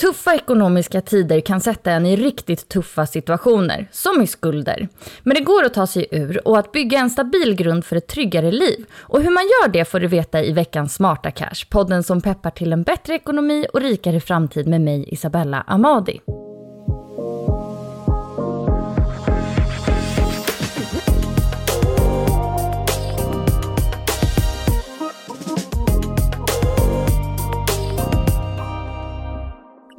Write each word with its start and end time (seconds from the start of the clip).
Tuffa 0.00 0.34
ekonomiska 0.34 1.00
tider 1.00 1.40
kan 1.40 1.60
sätta 1.60 1.90
en 1.90 2.06
i 2.06 2.16
riktigt 2.16 2.68
tuffa 2.68 3.06
situationer, 3.06 3.88
som 3.92 4.22
i 4.22 4.26
skulder. 4.26 4.88
Men 5.22 5.34
det 5.34 5.40
går 5.40 5.64
att 5.64 5.74
ta 5.74 5.86
sig 5.86 6.06
ur 6.10 6.48
och 6.48 6.58
att 6.58 6.72
bygga 6.72 6.98
en 6.98 7.10
stabil 7.10 7.54
grund 7.54 7.84
för 7.84 7.96
ett 7.96 8.06
tryggare 8.06 8.52
liv. 8.52 8.84
Och 8.92 9.22
hur 9.22 9.30
man 9.30 9.42
gör 9.42 9.68
det 9.68 9.84
får 9.84 10.00
du 10.00 10.06
veta 10.06 10.42
i 10.42 10.52
veckans 10.52 10.94
Smarta 10.94 11.30
Cash, 11.30 11.68
podden 11.70 12.02
som 12.02 12.20
peppar 12.20 12.50
till 12.50 12.72
en 12.72 12.82
bättre 12.82 13.14
ekonomi 13.14 13.66
och 13.72 13.80
rikare 13.80 14.20
framtid 14.20 14.66
med 14.66 14.80
mig, 14.80 15.04
Isabella 15.08 15.64
Amadi. 15.66 16.20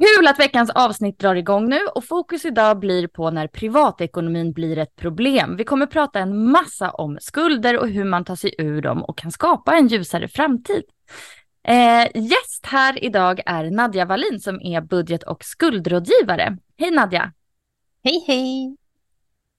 Kul 0.00 0.26
att 0.26 0.38
veckans 0.38 0.70
avsnitt 0.70 1.18
drar 1.18 1.34
igång 1.34 1.68
nu 1.68 1.80
och 1.94 2.04
fokus 2.04 2.44
idag 2.44 2.78
blir 2.78 3.06
på 3.06 3.30
när 3.30 3.46
privatekonomin 3.46 4.52
blir 4.52 4.78
ett 4.78 4.96
problem. 4.96 5.56
Vi 5.56 5.64
kommer 5.64 5.86
prata 5.86 6.18
en 6.18 6.50
massa 6.50 6.90
om 6.90 7.18
skulder 7.20 7.78
och 7.78 7.88
hur 7.88 8.04
man 8.04 8.24
tar 8.24 8.36
sig 8.36 8.54
ur 8.58 8.82
dem 8.82 9.04
och 9.04 9.18
kan 9.18 9.32
skapa 9.32 9.76
en 9.76 9.88
ljusare 9.88 10.28
framtid. 10.28 10.82
Eh, 11.68 12.22
gäst 12.22 12.66
här 12.66 13.04
idag 13.04 13.40
är 13.46 13.70
Nadja 13.70 14.04
Wallin 14.04 14.40
som 14.40 14.60
är 14.60 14.80
budget 14.80 15.22
och 15.22 15.44
skuldrådgivare. 15.44 16.56
Hej 16.78 16.90
Nadja! 16.90 17.32
Hej 18.04 18.24
hej! 18.26 18.76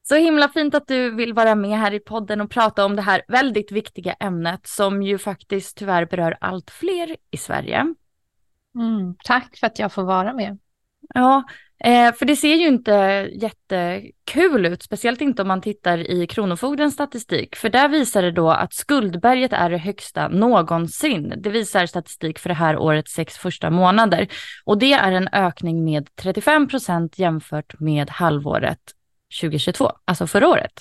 Så 0.03 0.15
himla 0.15 0.49
fint 0.49 0.75
att 0.75 0.87
du 0.87 1.15
vill 1.15 1.33
vara 1.33 1.55
med 1.55 1.79
här 1.79 1.93
i 1.93 1.99
podden 1.99 2.41
och 2.41 2.51
prata 2.51 2.85
om 2.85 2.95
det 2.95 3.01
här 3.01 3.21
väldigt 3.27 3.71
viktiga 3.71 4.13
ämnet 4.13 4.67
som 4.67 5.03
ju 5.03 5.17
faktiskt 5.17 5.77
tyvärr 5.77 6.05
berör 6.05 6.37
allt 6.39 6.71
fler 6.71 7.15
i 7.31 7.37
Sverige. 7.37 7.95
Mm, 8.75 9.15
tack 9.23 9.57
för 9.57 9.67
att 9.67 9.79
jag 9.79 9.93
får 9.93 10.03
vara 10.03 10.33
med. 10.33 10.57
Ja, 11.13 11.43
eh, 11.83 12.13
för 12.13 12.25
det 12.25 12.35
ser 12.35 12.55
ju 12.55 12.67
inte 12.67 12.91
jättekul 13.33 14.65
ut, 14.65 14.83
speciellt 14.83 15.21
inte 15.21 15.41
om 15.41 15.47
man 15.47 15.61
tittar 15.61 16.11
i 16.11 16.27
Kronofogdens 16.27 16.93
statistik. 16.93 17.55
För 17.55 17.69
där 17.69 17.89
visar 17.89 18.21
det 18.21 18.31
då 18.31 18.49
att 18.49 18.73
skuldberget 18.73 19.53
är 19.53 19.69
det 19.69 19.77
högsta 19.77 20.27
någonsin. 20.27 21.33
Det 21.37 21.49
visar 21.49 21.85
statistik 21.85 22.39
för 22.39 22.49
det 22.49 22.55
här 22.55 22.77
årets 22.77 23.13
sex 23.13 23.37
första 23.37 23.69
månader. 23.69 24.27
Och 24.65 24.77
det 24.77 24.93
är 24.93 25.11
en 25.11 25.27
ökning 25.27 25.83
med 25.83 26.15
35 26.15 26.67
procent 26.67 27.19
jämfört 27.19 27.79
med 27.79 28.09
halvåret 28.09 28.79
2022, 29.41 29.91
alltså 30.05 30.27
förra 30.27 30.47
året. 30.47 30.71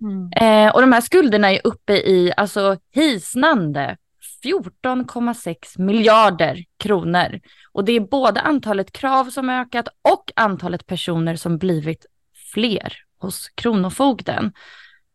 Mm. 0.00 0.30
Eh, 0.32 0.74
och 0.74 0.80
de 0.80 0.92
här 0.92 1.00
skulderna 1.00 1.52
är 1.52 1.60
uppe 1.64 1.92
i 1.92 2.32
alltså 2.36 2.76
hisnande 2.94 3.96
14,6 4.44 5.80
miljarder 5.80 6.64
kronor. 6.78 7.40
Och 7.72 7.84
det 7.84 7.92
är 7.92 8.00
både 8.00 8.40
antalet 8.40 8.92
krav 8.92 9.30
som 9.30 9.48
ökat 9.48 9.88
och 10.02 10.32
antalet 10.36 10.86
personer 10.86 11.36
som 11.36 11.58
blivit 11.58 12.06
fler 12.52 12.94
hos 13.18 13.48
Kronofogden. 13.48 14.52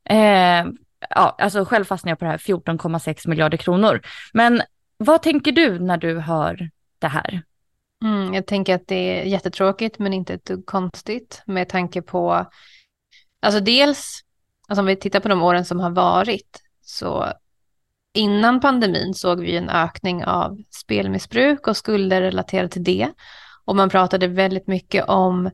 Eh, 0.10 0.66
ja, 1.10 1.36
alltså 1.38 1.66
själv 1.66 1.86
fastnar 1.86 2.12
jag 2.12 2.20
på 2.20 2.26
det 2.26 2.32
här 2.32 2.38
14,6 2.38 3.28
miljarder 3.30 3.58
kronor. 3.58 4.02
Men 4.34 4.62
vad 4.98 5.22
tänker 5.22 5.52
du 5.52 5.80
när 5.80 5.98
du 5.98 6.20
hör 6.20 6.70
det 7.00 7.08
här? 7.08 7.42
Mm, 8.04 8.34
jag 8.34 8.46
tänker 8.46 8.76
att 8.76 8.88
det 8.88 9.20
är 9.20 9.24
jättetråkigt 9.24 10.00
men 10.00 10.14
inte 10.14 10.34
ett 10.34 10.46
dugg 10.46 10.66
konstigt 10.66 11.42
med 11.46 11.70
tanke 11.70 12.02
på, 12.02 12.46
alltså 13.42 13.60
dels, 13.60 14.22
alltså 14.68 14.82
om 14.82 14.86
vi 14.86 14.96
tittar 14.96 15.20
på 15.20 15.28
de 15.28 15.44
åren 15.44 15.66
som 15.66 15.80
har 15.80 15.92
varit, 15.92 16.62
så 16.82 17.34
innan 18.18 18.60
pandemin 18.60 19.14
såg 19.14 19.42
vi 19.42 19.58
en 19.58 19.70
ökning 19.70 20.26
av 20.26 20.58
spelmissbruk 20.72 21.68
och 21.68 21.78
skulder 21.78 22.22
relaterade 22.22 22.70
till 22.70 22.84
det. 22.84 23.10
Och 23.66 23.76
man 23.76 23.90
pratade 23.90 24.28
väldigt 24.28 24.68
mycket 24.68 25.06
om 25.10 25.50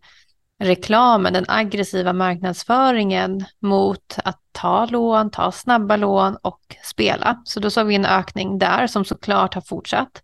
reklamen, 0.63 1.33
den 1.33 1.45
aggressiva 1.47 2.13
marknadsföringen 2.13 3.45
mot 3.61 4.17
att 4.23 4.39
ta 4.51 4.85
lån, 4.85 5.31
ta 5.31 5.51
snabba 5.51 5.95
lån 5.95 6.37
och 6.41 6.61
spela. 6.83 7.41
Så 7.45 7.59
då 7.59 7.69
såg 7.69 7.87
vi 7.87 7.95
en 7.95 8.05
ökning 8.05 8.59
där 8.59 8.87
som 8.87 9.05
såklart 9.05 9.53
har 9.53 9.61
fortsatt. 9.61 10.21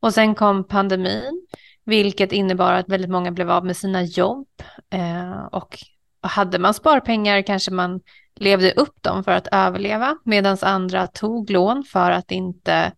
Och 0.00 0.14
sen 0.14 0.34
kom 0.34 0.64
pandemin, 0.64 1.46
vilket 1.84 2.32
innebar 2.32 2.72
att 2.72 2.88
väldigt 2.88 3.10
många 3.10 3.30
blev 3.30 3.50
av 3.50 3.66
med 3.66 3.76
sina 3.76 4.02
jobb. 4.02 4.46
Eh, 4.90 5.44
och 5.52 5.78
hade 6.20 6.58
man 6.58 6.74
sparpengar 6.74 7.42
kanske 7.42 7.70
man 7.70 8.00
levde 8.36 8.72
upp 8.72 9.02
dem 9.02 9.24
för 9.24 9.32
att 9.32 9.48
överleva 9.52 10.16
medan 10.24 10.56
andra 10.62 11.06
tog 11.06 11.50
lån 11.50 11.84
för 11.84 12.10
att 12.10 12.30
inte, 12.30 12.92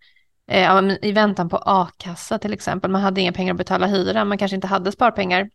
eh, 0.51 0.81
i 1.03 1.13
väntan 1.13 1.49
på 1.49 1.57
a-kassa 1.57 2.39
till 2.39 2.53
exempel, 2.53 2.91
man 2.91 3.03
hade 3.03 3.21
inga 3.21 3.33
pengar 3.33 3.55
att 3.55 3.59
betala 3.59 3.87
hyra, 3.87 4.25
man 4.25 4.39
kanske 4.39 4.55
inte 4.55 4.67
hade 4.67 4.93
sparpengar. 4.93 5.51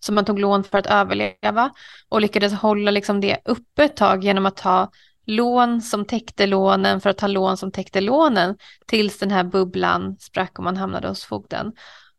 Så 0.00 0.12
man 0.12 0.24
tog 0.24 0.38
lån 0.38 0.64
för 0.64 0.78
att 0.78 0.86
överleva 0.86 1.70
och 2.08 2.20
lyckades 2.20 2.52
hålla 2.52 2.90
liksom 2.90 3.20
det 3.20 3.38
uppe 3.44 3.84
ett 3.84 3.96
tag 3.96 4.24
genom 4.24 4.46
att 4.46 4.56
ta 4.56 4.90
lån 5.26 5.82
som 5.82 6.04
täckte 6.04 6.46
lånen 6.46 7.00
för 7.00 7.10
att 7.10 7.18
ta 7.18 7.26
lån 7.26 7.56
som 7.56 7.72
täckte 7.72 8.00
lånen 8.00 8.56
tills 8.86 9.18
den 9.18 9.30
här 9.30 9.44
bubblan 9.44 10.16
sprack 10.20 10.58
och 10.58 10.64
man 10.64 10.76
hamnade 10.76 11.08
hos 11.08 11.24
fogden. 11.24 11.72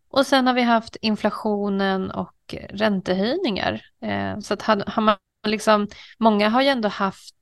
Och 0.09 0.25
sen 0.25 0.47
har 0.47 0.53
vi 0.53 0.61
haft 0.61 0.95
inflationen 1.01 2.11
och 2.11 2.55
räntehöjningar. 2.69 3.81
Eh, 4.01 4.39
så 4.39 4.53
att 4.53 4.61
har 4.61 5.01
man 5.01 5.17
liksom, 5.43 5.87
många 6.19 6.49
har 6.49 6.61
ju 6.61 6.67
ändå 6.67 6.89
haft 6.89 7.35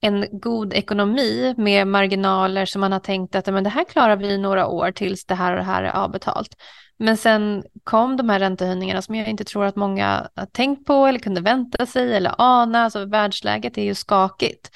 en 0.00 0.26
god 0.32 0.74
ekonomi 0.74 1.54
med 1.58 1.86
marginaler 1.86 2.66
som 2.66 2.80
man 2.80 2.92
har 2.92 3.00
tänkt 3.00 3.34
att 3.34 3.46
men 3.46 3.64
det 3.64 3.70
här 3.70 3.84
klarar 3.84 4.16
vi 4.16 4.38
några 4.38 4.66
år 4.66 4.92
tills 4.92 5.24
det 5.24 5.34
här 5.34 5.52
och 5.52 5.58
det 5.58 5.64
här 5.64 5.82
är 5.82 5.90
avbetalt. 5.90 6.56
Men 6.98 7.16
sen 7.16 7.64
kom 7.84 8.16
de 8.16 8.28
här 8.28 8.38
räntehöjningarna 8.38 9.02
som 9.02 9.14
jag 9.14 9.28
inte 9.28 9.44
tror 9.44 9.64
att 9.64 9.76
många 9.76 10.28
har 10.36 10.46
tänkt 10.46 10.86
på 10.86 11.06
eller 11.06 11.18
kunde 11.18 11.40
vänta 11.40 11.86
sig 11.86 12.16
eller 12.16 12.34
ana. 12.38 12.84
Alltså 12.84 13.04
världsläget 13.04 13.78
är 13.78 13.82
ju 13.82 13.94
skakigt. 13.94 14.70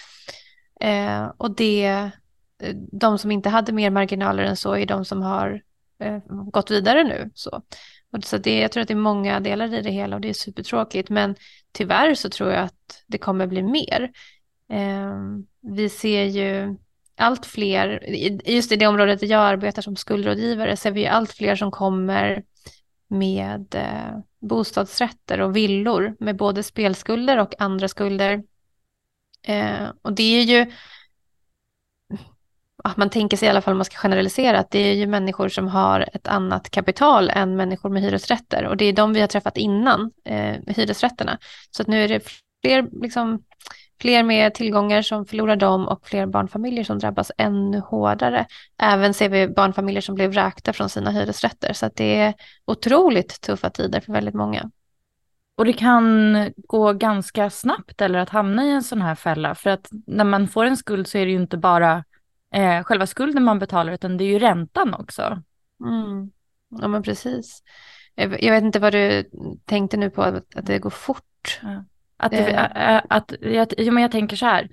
Eh, 0.81 1.33
och 1.37 1.57
det, 1.57 1.87
eh, 1.87 2.09
de 2.93 3.19
som 3.19 3.31
inte 3.31 3.49
hade 3.49 3.73
mer 3.73 3.91
marginaler 3.91 4.43
än 4.43 4.57
så 4.57 4.77
är 4.77 4.87
de 4.87 5.05
som 5.05 5.23
har 5.23 5.63
eh, 6.01 6.19
gått 6.29 6.71
vidare 6.71 7.05
nu. 7.05 7.31
Så. 7.35 7.63
Och 8.15 8.25
så 8.25 8.39
det, 8.39 8.59
jag 8.59 8.73
tror 8.73 8.81
att 8.81 8.89
det 8.89 8.95
är 8.95 8.99
många 8.99 9.41
delar 9.41 9.75
i 9.75 9.83
det 9.83 9.91
hela 9.91 10.17
och 10.17 10.23
det 10.23 10.29
är 10.29 10.33
supertråkigt. 10.35 11.11
Men 11.11 11.35
tyvärr 11.73 12.15
så 12.15 12.29
tror 12.29 12.53
jag 12.53 12.65
att 12.65 13.05
det 13.07 13.19
kommer 13.19 13.47
bli 13.47 13.63
mer. 13.63 14.11
Eh, 14.71 15.15
vi 15.63 15.89
ser 15.89 16.25
ju 16.25 16.77
allt 17.17 17.47
fler, 17.47 18.05
just 18.45 18.73
i 18.73 18.77
det 18.77 18.87
området 18.87 19.21
där 19.21 19.27
jag 19.27 19.41
arbetar 19.41 19.83
som 19.83 19.97
skuldrådgivare, 19.97 20.77
ser 20.77 20.91
vi 20.91 21.07
allt 21.07 21.33
fler 21.33 21.57
som 21.57 21.71
kommer 21.71 22.43
med 23.09 23.75
eh, 23.75 24.19
bostadsrätter 24.41 25.41
och 25.41 25.57
villor 25.57 26.17
med 26.21 26.37
både 26.37 26.63
spelskulder 26.63 27.39
och 27.39 27.55
andra 27.59 27.89
skulder. 27.89 28.43
Eh, 29.43 29.89
och 30.03 30.13
det 30.13 30.23
är 30.23 30.43
ju, 30.43 30.73
man 32.97 33.11
tänker 33.11 33.37
sig 33.37 33.47
i 33.47 33.51
alla 33.51 33.61
fall 33.61 33.73
om 33.73 33.79
man 33.79 33.85
ska 33.85 33.97
generalisera, 33.97 34.59
att 34.59 34.71
det 34.71 34.79
är 34.79 34.95
ju 34.95 35.07
människor 35.07 35.49
som 35.49 35.69
har 35.69 36.09
ett 36.13 36.29
annat 36.29 36.71
kapital 36.71 37.31
än 37.31 37.57
människor 37.57 37.91
med 37.91 38.03
hyresrätter. 38.03 38.67
Och 38.67 38.77
det 38.77 38.85
är 38.85 38.93
de 38.93 39.13
vi 39.13 39.21
har 39.21 39.27
träffat 39.27 39.57
innan, 39.57 40.11
eh, 40.25 40.57
hyresrätterna. 40.67 41.39
Så 41.71 41.83
att 41.83 41.89
nu 41.89 42.05
är 42.05 42.09
det 42.09 42.21
fler, 42.63 42.89
liksom, 43.03 43.43
fler 44.01 44.23
med 44.23 44.55
tillgångar 44.55 45.03
som 45.03 45.27
förlorar 45.27 45.57
dem 45.57 45.89
och 45.89 46.07
fler 46.07 46.27
barnfamiljer 46.27 46.85
som 46.85 46.99
drabbas 46.99 47.33
ännu 47.39 47.79
hårdare. 47.79 48.47
Även 48.79 49.15
ser 49.15 49.29
vi 49.29 49.49
barnfamiljer 49.49 50.03
som 50.03 50.15
blev 50.15 50.31
vräkta 50.31 50.73
från 50.73 50.89
sina 50.89 51.11
hyresrätter. 51.11 51.73
Så 51.73 51.87
att 51.87 51.97
det 51.97 52.17
är 52.17 52.35
otroligt 52.65 53.41
tuffa 53.41 53.71
tider 53.71 54.01
för 54.01 54.13
väldigt 54.13 54.35
många. 54.35 54.71
Och 55.57 55.65
det 55.65 55.73
kan 55.73 56.37
gå 56.57 56.93
ganska 56.93 57.51
snabbt 57.51 58.01
eller 58.01 58.19
att 58.19 58.31
hamna 58.31 58.65
i 58.65 58.71
en 58.71 58.83
sån 58.83 59.03
här 59.03 59.15
fälla. 59.15 59.55
För 59.55 59.71
att 59.71 59.89
när 60.07 60.25
man 60.25 60.49
får 60.49 60.65
en 60.65 60.77
skuld 60.77 61.09
så 61.09 61.19
är 61.19 61.25
det 61.25 61.33
ju 61.33 61.41
inte 61.41 61.57
bara 61.57 62.05
eh, 62.55 62.85
själva 62.85 63.07
skulden 63.07 63.45
man 63.45 63.59
betalar 63.59 63.93
utan 63.93 64.17
det 64.17 64.25
är 64.25 64.29
ju 64.29 64.39
räntan 64.39 64.95
också. 64.95 65.43
Mm. 65.85 66.31
Ja 66.81 66.89
men 66.89 67.03
precis. 67.03 67.63
Jag 68.15 68.53
vet 68.53 68.63
inte 68.63 68.79
vad 68.79 68.93
du 68.93 69.31
tänkte 69.65 69.97
nu 69.97 70.11
på 70.11 70.23
att, 70.23 70.57
att 70.57 70.67
det 70.67 70.79
går 70.79 70.91
fort. 70.91 71.61
Ja. 71.63 71.85
Att, 72.17 72.33
det, 72.33 72.71
äh, 72.77 73.03
att 73.09 73.33
jag, 73.41 73.73
jo, 73.79 73.93
men 73.93 74.03
jag 74.03 74.13
tänker 74.13 74.37
så 74.37 74.47
här. 74.47 74.69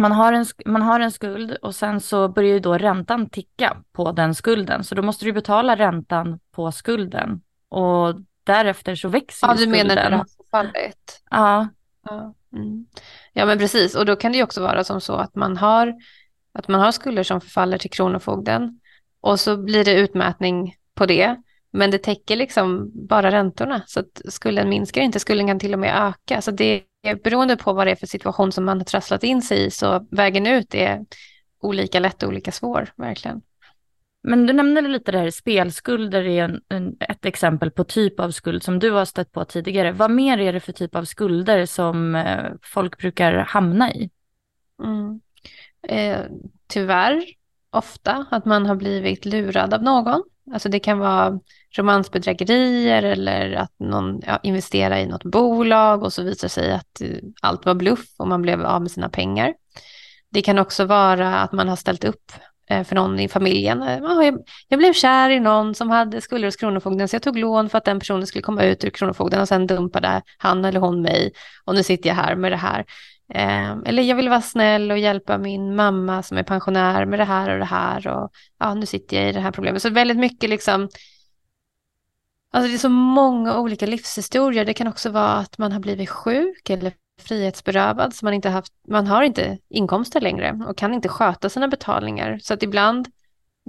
Man 0.00 0.12
har, 0.12 0.32
en, 0.32 0.46
man 0.66 0.82
har 0.82 1.00
en 1.00 1.12
skuld 1.12 1.56
och 1.62 1.74
sen 1.74 2.00
så 2.00 2.28
börjar 2.28 2.52
ju 2.52 2.60
då 2.60 2.78
räntan 2.78 3.30
ticka 3.30 3.76
på 3.92 4.12
den 4.12 4.34
skulden. 4.34 4.84
Så 4.84 4.94
då 4.94 5.02
måste 5.02 5.24
du 5.24 5.32
betala 5.32 5.76
räntan 5.76 6.40
på 6.50 6.72
skulden. 6.72 7.40
Och 7.68 8.14
därefter 8.44 8.94
så 8.94 9.08
växer 9.08 9.46
ja, 9.46 9.56
skulden. 9.56 9.74
Ja, 9.74 9.82
du 9.82 9.88
menar 9.88 10.02
när 10.02 10.10
det 10.10 10.16
har 10.16 10.26
förfallit? 10.36 11.22
Ja. 11.30 11.68
Ja. 12.08 12.34
Mm. 12.52 12.86
ja, 13.32 13.46
men 13.46 13.58
precis. 13.58 13.94
Och 13.94 14.06
då 14.06 14.16
kan 14.16 14.32
det 14.32 14.38
ju 14.38 14.44
också 14.44 14.62
vara 14.62 14.84
som 14.84 15.00
så 15.00 15.16
att 15.16 15.34
man 15.34 15.56
har, 15.56 15.94
att 16.52 16.68
man 16.68 16.80
har 16.80 16.92
skulder 16.92 17.22
som 17.22 17.40
förfaller 17.40 17.78
till 17.78 17.90
Kronofogden. 17.90 18.80
Och 19.20 19.40
så 19.40 19.56
blir 19.56 19.84
det 19.84 19.94
utmätning 19.94 20.74
på 20.94 21.06
det. 21.06 21.36
Men 21.70 21.90
det 21.90 21.98
täcker 21.98 22.36
liksom 22.36 22.90
bara 23.08 23.30
räntorna, 23.30 23.82
så 23.86 24.00
att 24.00 24.22
skulden 24.28 24.68
minskar 24.68 25.00
inte, 25.00 25.20
skulden 25.20 25.46
kan 25.46 25.58
till 25.58 25.72
och 25.72 25.78
med 25.78 26.08
öka. 26.08 26.42
Så 26.42 26.50
det 26.50 26.82
är 27.02 27.14
beroende 27.14 27.56
på 27.56 27.72
vad 27.72 27.86
det 27.86 27.90
är 27.90 27.96
för 27.96 28.06
situation 28.06 28.52
som 28.52 28.64
man 28.64 28.78
har 28.78 28.84
trasslat 28.84 29.24
in 29.24 29.42
sig 29.42 29.66
i, 29.66 29.70
så 29.70 30.06
vägen 30.10 30.46
ut 30.46 30.74
är 30.74 31.04
olika 31.60 32.00
lätt 32.00 32.22
och 32.22 32.28
olika 32.28 32.52
svår, 32.52 32.92
verkligen. 32.96 33.42
Men 34.22 34.46
du 34.46 34.52
nämnde 34.52 34.80
lite 34.80 35.12
det 35.12 35.18
här, 35.18 35.30
spelskulder 35.30 36.24
är 36.24 36.44
en, 36.44 36.60
en, 36.68 36.96
ett 37.00 37.24
exempel 37.24 37.70
på 37.70 37.84
typ 37.84 38.20
av 38.20 38.30
skuld 38.30 38.62
som 38.62 38.78
du 38.78 38.90
har 38.90 39.04
stött 39.04 39.32
på 39.32 39.44
tidigare. 39.44 39.92
Vad 39.92 40.10
mer 40.10 40.38
är 40.38 40.52
det 40.52 40.60
för 40.60 40.72
typ 40.72 40.94
av 40.94 41.04
skulder 41.04 41.66
som 41.66 42.14
eh, 42.14 42.52
folk 42.62 42.98
brukar 42.98 43.32
hamna 43.32 43.92
i? 43.92 44.10
Mm. 44.84 45.20
Eh, 45.88 46.20
tyvärr, 46.68 47.24
ofta, 47.72 48.26
att 48.30 48.44
man 48.44 48.66
har 48.66 48.76
blivit 48.76 49.24
lurad 49.24 49.74
av 49.74 49.82
någon. 49.82 50.22
Alltså 50.52 50.68
det 50.68 50.80
kan 50.80 50.98
vara 50.98 51.40
romansbedrägerier 51.76 53.02
eller 53.02 53.52
att 53.52 53.72
någon 53.78 54.20
ja, 54.26 54.40
investerar 54.42 54.96
i 54.96 55.06
något 55.06 55.24
bolag 55.24 56.02
och 56.02 56.12
så 56.12 56.22
visar 56.22 56.48
sig 56.48 56.72
att 56.72 57.00
eh, 57.00 57.08
allt 57.42 57.66
var 57.66 57.74
bluff 57.74 58.06
och 58.18 58.28
man 58.28 58.42
blev 58.42 58.66
av 58.66 58.82
med 58.82 58.90
sina 58.90 59.08
pengar. 59.08 59.54
Det 60.30 60.42
kan 60.42 60.58
också 60.58 60.84
vara 60.84 61.38
att 61.38 61.52
man 61.52 61.68
har 61.68 61.76
ställt 61.76 62.04
upp 62.04 62.32
eh, 62.70 62.84
för 62.84 62.94
någon 62.94 63.20
i 63.20 63.28
familjen. 63.28 63.82
Eh, 63.82 64.02
ah, 64.02 64.22
jag, 64.68 64.78
blev 64.78 64.92
kär 64.92 65.30
i 65.30 65.40
någon 65.40 65.74
som 65.74 65.90
hade 65.90 66.20
skulder 66.20 66.48
hos 66.48 66.56
Kronofogden 66.56 67.08
så 67.08 67.14
jag 67.14 67.22
tog 67.22 67.38
lån 67.38 67.68
för 67.68 67.78
att 67.78 67.84
den 67.84 67.98
personen 67.98 68.26
skulle 68.26 68.42
komma 68.42 68.62
ut 68.64 68.84
ur 68.84 68.90
Kronofogden 68.90 69.40
och 69.40 69.48
sen 69.48 69.66
dumpade 69.66 70.22
han 70.38 70.64
eller 70.64 70.80
hon 70.80 71.02
mig 71.02 71.32
och 71.64 71.74
nu 71.74 71.82
sitter 71.82 72.08
jag 72.08 72.16
här 72.16 72.34
med 72.34 72.52
det 72.52 72.56
här. 72.56 72.84
Eh, 73.34 73.76
eller 73.84 74.02
jag 74.02 74.16
vill 74.16 74.28
vara 74.28 74.40
snäll 74.40 74.90
och 74.90 74.98
hjälpa 74.98 75.38
min 75.38 75.76
mamma 75.76 76.22
som 76.22 76.38
är 76.38 76.42
pensionär 76.42 77.04
med 77.04 77.18
det 77.18 77.24
här 77.24 77.50
och 77.50 77.58
det 77.58 77.64
här 77.64 78.06
och 78.08 78.30
ja, 78.58 78.74
nu 78.74 78.86
sitter 78.86 79.16
jag 79.16 79.28
i 79.28 79.32
det 79.32 79.40
här 79.40 79.52
problemet. 79.52 79.82
Så 79.82 79.90
väldigt 79.90 80.18
mycket 80.18 80.50
liksom 80.50 80.88
Alltså 82.50 82.68
det 82.68 82.76
är 82.76 82.78
så 82.78 82.88
många 82.88 83.58
olika 83.58 83.86
livshistorier. 83.86 84.64
Det 84.64 84.74
kan 84.74 84.86
också 84.86 85.10
vara 85.10 85.34
att 85.34 85.58
man 85.58 85.72
har 85.72 85.80
blivit 85.80 86.10
sjuk 86.10 86.70
eller 86.70 86.92
frihetsberövad, 87.20 88.14
så 88.14 88.26
man, 88.26 88.34
inte 88.34 88.48
haft, 88.48 88.72
man 88.88 89.06
har 89.06 89.22
inte 89.22 89.58
inkomster 89.68 90.20
längre 90.20 90.60
och 90.68 90.76
kan 90.76 90.94
inte 90.94 91.08
sköta 91.08 91.48
sina 91.48 91.68
betalningar. 91.68 92.38
Så 92.42 92.54
att 92.54 92.62
ibland 92.62 93.08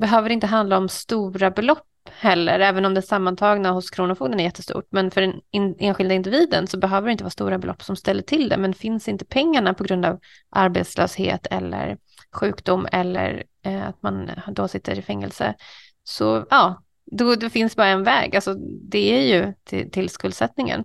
behöver 0.01 0.29
det 0.29 0.33
inte 0.33 0.47
handla 0.47 0.77
om 0.77 0.89
stora 0.89 1.51
belopp 1.51 1.88
heller, 2.11 2.59
även 2.59 2.85
om 2.85 2.93
det 2.93 3.01
sammantagna 3.01 3.71
hos 3.71 3.89
Kronofogden 3.89 4.39
är 4.39 4.43
jättestort. 4.43 4.87
Men 4.89 5.11
för 5.11 5.21
den 5.21 5.41
in, 5.51 5.75
enskilda 5.79 6.13
individen 6.15 6.67
så 6.67 6.77
behöver 6.77 7.07
det 7.07 7.11
inte 7.11 7.23
vara 7.23 7.31
stora 7.31 7.57
belopp 7.57 7.83
som 7.83 7.95
ställer 7.95 8.21
till 8.21 8.49
det. 8.49 8.57
Men 8.57 8.73
finns 8.73 9.07
inte 9.07 9.25
pengarna 9.25 9.73
på 9.73 9.83
grund 9.83 10.05
av 10.05 10.19
arbetslöshet 10.49 11.47
eller 11.51 11.97
sjukdom 12.31 12.87
eller 12.91 13.43
eh, 13.65 13.87
att 13.87 14.03
man 14.03 14.31
då 14.47 14.67
sitter 14.67 14.99
i 14.99 15.01
fängelse, 15.01 15.55
så 16.03 16.45
ja, 16.49 16.83
då, 17.11 17.35
det 17.35 17.49
finns 17.49 17.75
bara 17.75 17.87
en 17.87 18.03
väg, 18.03 18.35
alltså 18.35 18.53
det 18.89 19.17
är 19.17 19.37
ju 19.37 19.53
till, 19.63 19.91
till 19.91 20.09
skuldsättningen. 20.09 20.83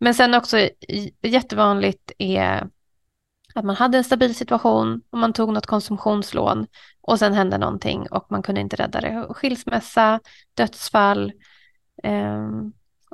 Men 0.00 0.14
sen 0.14 0.34
också 0.34 0.68
jättevanligt 1.22 2.12
är 2.18 2.68
att 3.54 3.64
man 3.64 3.76
hade 3.76 3.98
en 3.98 4.04
stabil 4.04 4.34
situation 4.34 5.02
och 5.10 5.18
man 5.18 5.32
tog 5.32 5.52
något 5.52 5.66
konsumtionslån 5.66 6.66
och 7.00 7.18
sen 7.18 7.32
hände 7.32 7.58
någonting 7.58 8.06
och 8.10 8.26
man 8.30 8.42
kunde 8.42 8.60
inte 8.60 8.76
rädda 8.76 9.00
det. 9.00 9.26
Skilsmässa, 9.30 10.20
dödsfall, 10.54 11.32
eh, 12.02 12.48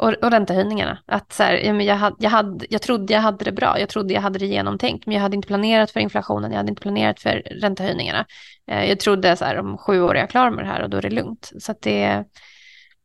och, 0.01 0.09
och 0.09 0.31
räntehöjningarna. 0.31 0.99
Att 1.07 1.33
så 1.33 1.43
här, 1.43 1.55
jag, 1.81 1.97
hade, 1.97 2.17
jag, 2.19 2.31
hade, 2.31 2.67
jag 2.71 2.83
trodde 2.83 3.13
jag 3.13 3.21
hade 3.21 3.45
det 3.45 3.53
bra, 3.53 3.81
jag 3.81 3.89
trodde 3.89 4.15
jag 4.15 4.21
hade 4.21 4.39
det 4.39 4.47
genomtänkt, 4.47 5.07
men 5.07 5.15
jag 5.15 5.23
hade 5.23 5.37
inte 5.37 5.49
planerat 5.49 5.91
för 5.91 6.01
inflationen, 6.01 6.51
jag 6.51 6.59
hade 6.59 6.69
inte 6.71 6.83
planerat 6.83 7.21
för 7.21 7.43
räntehöjningarna. 7.51 8.27
Eh, 8.67 8.85
jag 8.85 9.01
trodde 9.01 9.37
så 9.37 9.45
här, 9.45 9.59
om 9.59 9.79
sju 9.79 10.03
år 10.03 10.15
är 10.15 10.21
jag 10.21 10.31
klar 10.31 10.51
med 10.51 10.65
det 10.65 10.69
här 10.69 10.83
och 10.83 10.91
då 10.91 10.97
är 10.97 11.03
det 11.03 11.11
lugnt. 11.11 11.53
Så 11.59 11.73
att 11.73 11.83
det, 11.83 12.25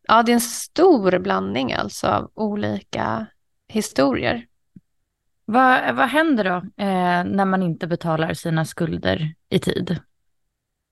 ja, 0.08 0.24
det 0.24 0.32
är 0.32 0.34
en 0.34 0.42
stor 0.42 1.20
blandning 1.20 1.74
alltså 1.74 2.08
av 2.08 2.32
olika 2.34 3.26
historier. 3.68 4.46
Vad, 5.46 5.96
vad 5.96 6.08
händer 6.08 6.44
då 6.44 6.84
eh, 6.84 7.24
när 7.24 7.46
man 7.46 7.64
inte 7.64 7.88
betalar 7.88 8.34
sina 8.34 8.66
skulder 8.66 9.34
i 9.50 9.60
tid? 9.60 10.00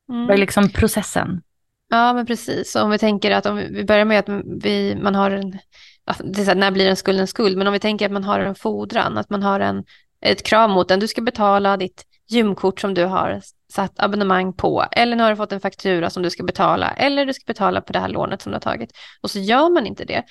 Mm. 0.09 0.27
Vad 0.27 0.33
är 0.33 0.37
liksom 0.37 0.69
processen? 0.69 1.41
Ja, 1.89 2.13
men 2.13 2.25
precis. 2.25 2.75
Om 2.75 2.89
vi 2.89 2.97
tänker 2.97 3.31
att 3.31 3.45
om 3.45 3.55
vi 3.55 3.83
börjar 3.83 4.05
med 4.05 4.19
att 4.19 4.43
vi, 4.63 4.95
man 4.95 5.15
har 5.15 5.31
en 5.31 5.59
här, 6.05 6.55
när 6.55 6.71
blir 6.71 6.89
en 6.89 6.95
skuld 6.95 7.19
en 7.19 7.27
skuld? 7.27 7.57
Men 7.57 7.67
om 7.67 7.73
vi 7.73 7.79
tänker 7.79 8.05
att 8.05 8.11
man 8.11 8.23
har 8.23 8.39
en 8.39 8.55
fordran, 8.55 9.17
att 9.17 9.29
man 9.29 9.43
har 9.43 9.59
en, 9.59 9.83
ett 10.21 10.43
krav 10.43 10.69
mot 10.69 10.87
den, 10.87 10.99
du 10.99 11.07
ska 11.07 11.21
betala 11.21 11.77
ditt 11.77 12.05
gymkort 12.27 12.79
som 12.79 12.93
du 12.93 13.05
har 13.05 13.41
satt 13.73 13.99
abonnemang 13.99 14.53
på, 14.53 14.85
eller 14.91 15.15
nu 15.15 15.23
har 15.23 15.29
du 15.29 15.35
fått 15.35 15.51
en 15.51 15.59
faktura 15.59 16.09
som 16.09 16.23
du 16.23 16.29
ska 16.29 16.43
betala, 16.43 16.91
eller 16.91 17.25
du 17.25 17.33
ska 17.33 17.43
betala 17.47 17.81
på 17.81 17.93
det 17.93 17.99
här 17.99 18.09
lånet 18.09 18.41
som 18.41 18.51
du 18.51 18.55
har 18.55 18.61
tagit. 18.61 18.91
Och 19.21 19.31
så 19.31 19.39
gör 19.39 19.69
man 19.69 19.87
inte 19.87 20.05
det, 20.05 20.23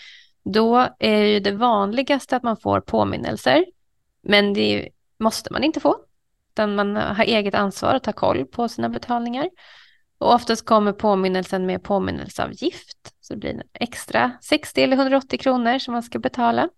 då 0.45 0.89
är 0.99 1.25
ju 1.25 1.41
det 1.41 1.53
vanligaste 1.53 2.37
att 2.37 2.43
man 2.43 2.57
får 2.57 2.81
påminnelser, 2.81 3.65
men 4.23 4.53
det 4.53 4.89
måste 5.19 5.53
man 5.53 5.65
inte 5.65 5.81
få, 5.81 5.97
utan 6.53 6.75
man 6.75 6.97
har 6.97 7.25
eget 7.25 7.55
ansvar 7.55 7.95
att 7.95 8.05
ta 8.05 8.13
koll 8.13 8.45
på 8.45 8.69
sina 8.69 8.89
betalningar. 8.89 9.49
Och 10.19 10.35
oftast 10.35 10.67
kommer 10.67 10.93
påminnelsen 10.93 11.67
med 11.67 11.83
påminnelseavgift. 11.83 13.15
Så 13.21 13.35
det 13.35 13.41
blir 13.41 13.51
en 13.51 13.63
extra 13.73 14.33
60 14.41 14.83
eller 14.83 14.97
180 14.97 15.39
kronor 15.39 15.79
som 15.79 15.93
man 15.93 16.03
ska 16.03 16.19
betala. 16.19 16.69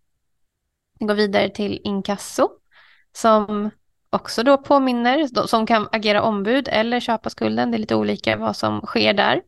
Det 0.98 1.04
går 1.04 1.14
vidare 1.14 1.48
till 1.48 1.80
inkasso 1.84 2.48
som 3.12 3.70
också 4.10 4.42
då 4.42 4.58
påminner, 4.58 5.46
som 5.46 5.66
kan 5.66 5.88
agera 5.92 6.22
ombud 6.22 6.68
eller 6.68 7.00
köpa 7.00 7.30
skulden. 7.30 7.70
Det 7.70 7.76
är 7.76 7.78
lite 7.78 7.94
olika 7.94 8.36
vad 8.36 8.56
som 8.56 8.80
sker 8.80 9.12
där. 9.12 9.42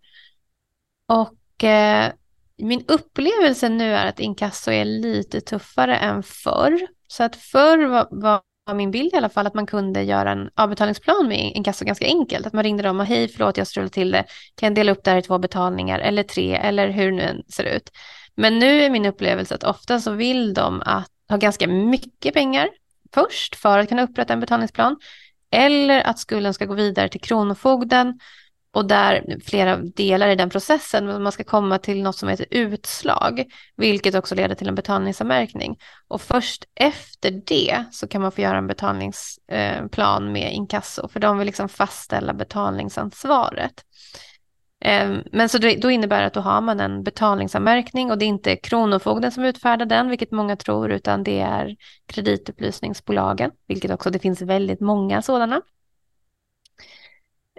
Och 1.07 1.65
eh, 1.65 2.13
min 2.57 2.85
upplevelse 2.89 3.69
nu 3.69 3.95
är 3.95 4.07
att 4.07 4.21
inkasso 4.21 4.71
är 4.71 4.85
lite 4.85 5.41
tuffare 5.41 5.97
än 5.97 6.23
förr. 6.23 6.87
Så 7.07 7.25
att 7.25 7.37
förr 7.37 7.87
var, 7.87 8.09
var 8.11 8.43
min 8.75 8.91
bild 8.91 9.15
i 9.15 9.17
alla 9.17 9.29
fall 9.29 9.47
att 9.47 9.55
man 9.55 9.67
kunde 9.67 10.03
göra 10.03 10.33
en 10.33 10.51
avbetalningsplan 10.55 11.29
med 11.29 11.53
inkasso 11.55 11.85
ganska 11.85 12.07
enkelt. 12.07 12.47
Att 12.47 12.53
man 12.53 12.65
ringde 12.65 12.83
dem 12.83 13.01
och 13.01 13.07
hej 13.07 13.29
förlåt 13.29 13.57
jag 13.57 13.67
strulade 13.67 13.91
till 13.91 14.11
det, 14.11 14.25
kan 14.55 14.67
jag 14.67 14.75
dela 14.75 14.93
upp 14.93 15.05
det 15.05 15.11
här 15.11 15.19
i 15.19 15.23
två 15.23 15.39
betalningar 15.39 15.99
eller 15.99 16.23
tre 16.23 16.55
eller 16.55 16.89
hur 16.89 17.11
det 17.11 17.17
nu 17.17 17.43
ser 17.49 17.65
ut. 17.65 17.91
Men 18.35 18.59
nu 18.59 18.83
är 18.83 18.91
min 18.91 19.07
upplevelse 19.07 19.55
att 19.55 19.65
ofta 19.65 20.01
så 20.01 20.11
vill 20.11 20.55
de 20.55 20.83
att 20.83 21.11
ha 21.29 21.37
ganska 21.37 21.67
mycket 21.67 22.35
pengar 22.35 22.69
först 23.15 23.57
för 23.57 23.79
att 23.79 23.89
kunna 23.89 24.03
upprätta 24.03 24.33
en 24.33 24.41
betalningsplan 24.41 24.97
eller 25.51 26.01
att 26.01 26.19
skulden 26.19 26.55
ska 26.55 26.65
gå 26.65 26.75
vidare 26.75 27.09
till 27.09 27.21
Kronofogden 27.21 28.19
och 28.77 28.87
där 28.87 29.39
flera 29.45 29.77
delar 29.77 30.29
i 30.29 30.35
den 30.35 30.51
processen, 30.51 31.23
man 31.23 31.33
ska 31.33 31.45
komma 31.45 31.79
till 31.79 32.03
något 32.03 32.17
som 32.17 32.29
heter 32.29 32.47
utslag, 32.51 33.45
vilket 33.77 34.15
också 34.15 34.35
leder 34.35 34.55
till 34.55 34.69
en 34.69 34.75
betalningsanmärkning. 34.75 35.79
Och 36.09 36.21
först 36.21 36.65
efter 36.75 37.31
det 37.31 37.85
så 37.91 38.09
kan 38.09 38.23
man 38.23 38.33
få 38.33 38.41
göra 38.41 38.59
en 38.59 38.67
betalningsplan 38.67 40.33
med 40.33 40.53
inkasso, 40.53 41.09
för 41.09 41.21
de 41.21 41.39
vill 41.39 41.47
liksom 41.47 41.69
fastställa 41.69 42.35
betalningsansvaret. 42.35 43.85
Ehm, 44.81 45.23
men 45.33 45.49
så 45.49 45.59
då 45.59 45.91
innebär 45.91 46.21
det 46.21 46.27
att 46.27 46.35
då 46.35 46.41
har 46.41 46.61
man 46.61 46.81
en 46.81 47.03
betalningsanmärkning 47.03 48.11
och 48.11 48.19
det 48.19 48.25
är 48.25 48.29
inte 48.29 48.57
Kronofogden 48.57 49.33
som 49.33 49.45
utfärdar 49.45 49.87
den, 49.87 50.09
vilket 50.09 50.31
många 50.31 50.57
tror, 50.57 50.91
utan 50.91 51.23
det 51.23 51.41
är 51.41 51.77
kreditupplysningsbolagen, 52.07 53.51
vilket 53.67 53.91
också 53.91 54.11
det 54.11 54.19
finns 54.19 54.43
väldigt 54.43 54.81
många 54.81 55.23
sådana. 55.23 55.61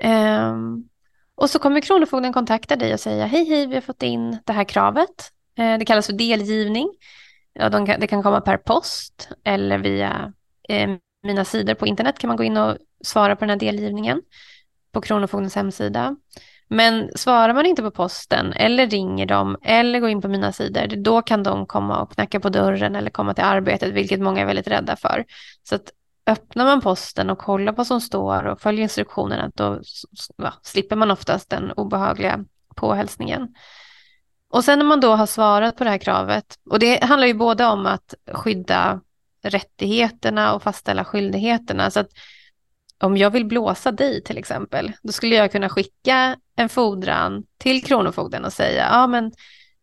Um, 0.03 0.89
och 1.37 1.49
så 1.49 1.59
kommer 1.59 1.81
Kronofogden 1.81 2.33
kontakta 2.33 2.75
dig 2.75 2.93
och 2.93 2.99
säga 2.99 3.25
hej 3.25 3.45
hej, 3.45 3.67
vi 3.67 3.73
har 3.73 3.81
fått 3.81 4.03
in 4.03 4.37
det 4.45 4.53
här 4.53 4.63
kravet. 4.63 5.31
Eh, 5.57 5.77
det 5.77 5.85
kallas 5.85 6.05
för 6.05 6.13
delgivning. 6.13 6.93
Det 7.99 8.07
kan 8.07 8.23
komma 8.23 8.41
per 8.41 8.57
post 8.57 9.29
eller 9.43 9.77
via 9.77 10.33
eh, 10.69 10.89
mina 11.23 11.45
sidor 11.45 11.73
på 11.73 11.87
internet 11.87 12.19
kan 12.19 12.27
man 12.27 12.37
gå 12.37 12.43
in 12.43 12.57
och 12.57 12.77
svara 13.03 13.35
på 13.35 13.39
den 13.39 13.49
här 13.49 13.57
delgivningen 13.57 14.21
på 14.91 15.01
Kronofogdens 15.01 15.55
hemsida. 15.55 16.15
Men 16.67 17.09
svarar 17.15 17.53
man 17.53 17.65
inte 17.65 17.81
på 17.81 17.91
posten 17.91 18.53
eller 18.53 18.87
ringer 18.87 19.25
dem 19.25 19.57
eller 19.61 19.99
går 19.99 20.09
in 20.09 20.21
på 20.21 20.27
mina 20.27 20.51
sidor, 20.51 20.87
då 20.87 21.21
kan 21.21 21.43
de 21.43 21.65
komma 21.65 22.01
och 22.01 22.11
knacka 22.11 22.39
på 22.39 22.49
dörren 22.49 22.95
eller 22.95 23.09
komma 23.09 23.33
till 23.33 23.43
arbetet, 23.43 23.93
vilket 23.93 24.19
många 24.19 24.41
är 24.41 24.45
väldigt 24.45 24.67
rädda 24.67 24.95
för. 24.95 25.25
Så 25.63 25.75
att 25.75 25.91
öppnar 26.27 26.65
man 26.65 26.81
posten 26.81 27.29
och 27.29 27.37
kollar 27.37 27.73
vad 27.73 27.87
som 27.87 28.01
står 28.01 28.47
och 28.47 28.61
följer 28.61 28.83
instruktionerna, 28.83 29.51
då 29.55 29.81
ja, 30.37 30.53
slipper 30.61 30.95
man 30.95 31.11
oftast 31.11 31.49
den 31.49 31.71
obehagliga 31.71 32.45
påhälsningen. 32.75 33.47
Och 34.49 34.63
sen 34.63 34.79
när 34.79 34.85
man 34.85 34.99
då 34.99 35.15
har 35.15 35.25
svarat 35.25 35.77
på 35.77 35.83
det 35.83 35.89
här 35.89 35.97
kravet, 35.97 36.45
och 36.69 36.79
det 36.79 37.03
handlar 37.03 37.27
ju 37.27 37.33
både 37.33 37.65
om 37.65 37.85
att 37.85 38.13
skydda 38.31 39.01
rättigheterna 39.43 40.53
och 40.53 40.63
fastställa 40.63 41.05
skyldigheterna. 41.05 41.91
Så 41.91 41.99
att 41.99 42.09
om 42.99 43.17
jag 43.17 43.29
vill 43.29 43.45
blåsa 43.45 43.91
dig 43.91 44.23
till 44.23 44.37
exempel, 44.37 44.91
då 45.03 45.11
skulle 45.11 45.35
jag 45.35 45.51
kunna 45.51 45.69
skicka 45.69 46.35
en 46.55 46.69
fordran 46.69 47.43
till 47.57 47.83
Kronofogden 47.83 48.45
och 48.45 48.53
säga, 48.53 48.87
ja 48.91 49.07
men 49.07 49.31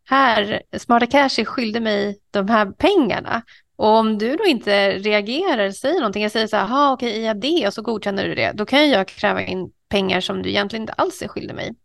här, 0.09 0.61
Smarta 0.77 1.05
Cash 1.05 1.39
är 1.39 1.45
skyldig 1.45 1.81
mig 1.81 2.19
de 2.31 2.49
här 2.49 2.65
pengarna. 2.65 3.41
Och 3.75 3.87
om 3.87 4.17
du 4.17 4.35
då 4.35 4.45
inte 4.45 4.89
reagerar, 4.91 5.71
säger 5.71 5.99
någonting, 5.99 6.23
jag 6.23 6.31
säger 6.31 6.47
så 6.47 6.57
här, 6.57 6.93
okej, 6.93 7.21
IAD 7.21 7.67
och 7.67 7.73
så 7.73 7.81
godkänner 7.81 8.27
du 8.27 8.35
det, 8.35 8.51
då 8.51 8.65
kan 8.65 8.89
jag 8.89 9.07
kräva 9.07 9.41
in 9.41 9.71
pengar 9.89 10.21
som 10.21 10.41
du 10.41 10.49
egentligen 10.49 10.83
inte 10.83 10.93
alls 10.93 11.21
är 11.21 11.27
skyldig 11.27 11.55
mig. 11.55 11.75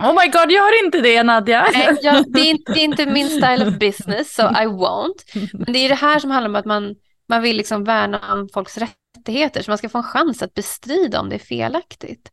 Oh 0.00 0.12
my 0.12 0.30
god, 0.30 0.50
gör 0.50 0.84
inte 0.84 1.00
det 1.00 1.22
Nadja. 1.22 1.68
Nej, 1.72 1.98
jag, 2.02 2.32
det, 2.32 2.40
är 2.40 2.50
inte, 2.50 2.72
det 2.72 2.80
är 2.80 2.84
inte 2.84 3.06
min 3.06 3.28
style 3.28 3.68
of 3.68 3.78
business, 3.78 4.34
so 4.34 4.42
I 4.42 4.66
won't. 4.66 5.48
Men 5.52 5.72
det 5.72 5.78
är 5.78 5.88
det 5.88 5.94
här 5.94 6.18
som 6.18 6.30
handlar 6.30 6.48
om 6.48 6.56
att 6.56 6.64
man, 6.64 6.94
man 7.28 7.42
vill 7.42 7.56
liksom 7.56 7.84
värna 7.84 8.32
om 8.32 8.48
folks 8.54 8.78
rättigheter, 8.78 9.62
så 9.62 9.70
man 9.70 9.78
ska 9.78 9.88
få 9.88 9.98
en 9.98 10.04
chans 10.04 10.42
att 10.42 10.54
bestrida 10.54 11.20
om 11.20 11.28
det 11.28 11.34
är 11.34 11.38
felaktigt. 11.38 12.30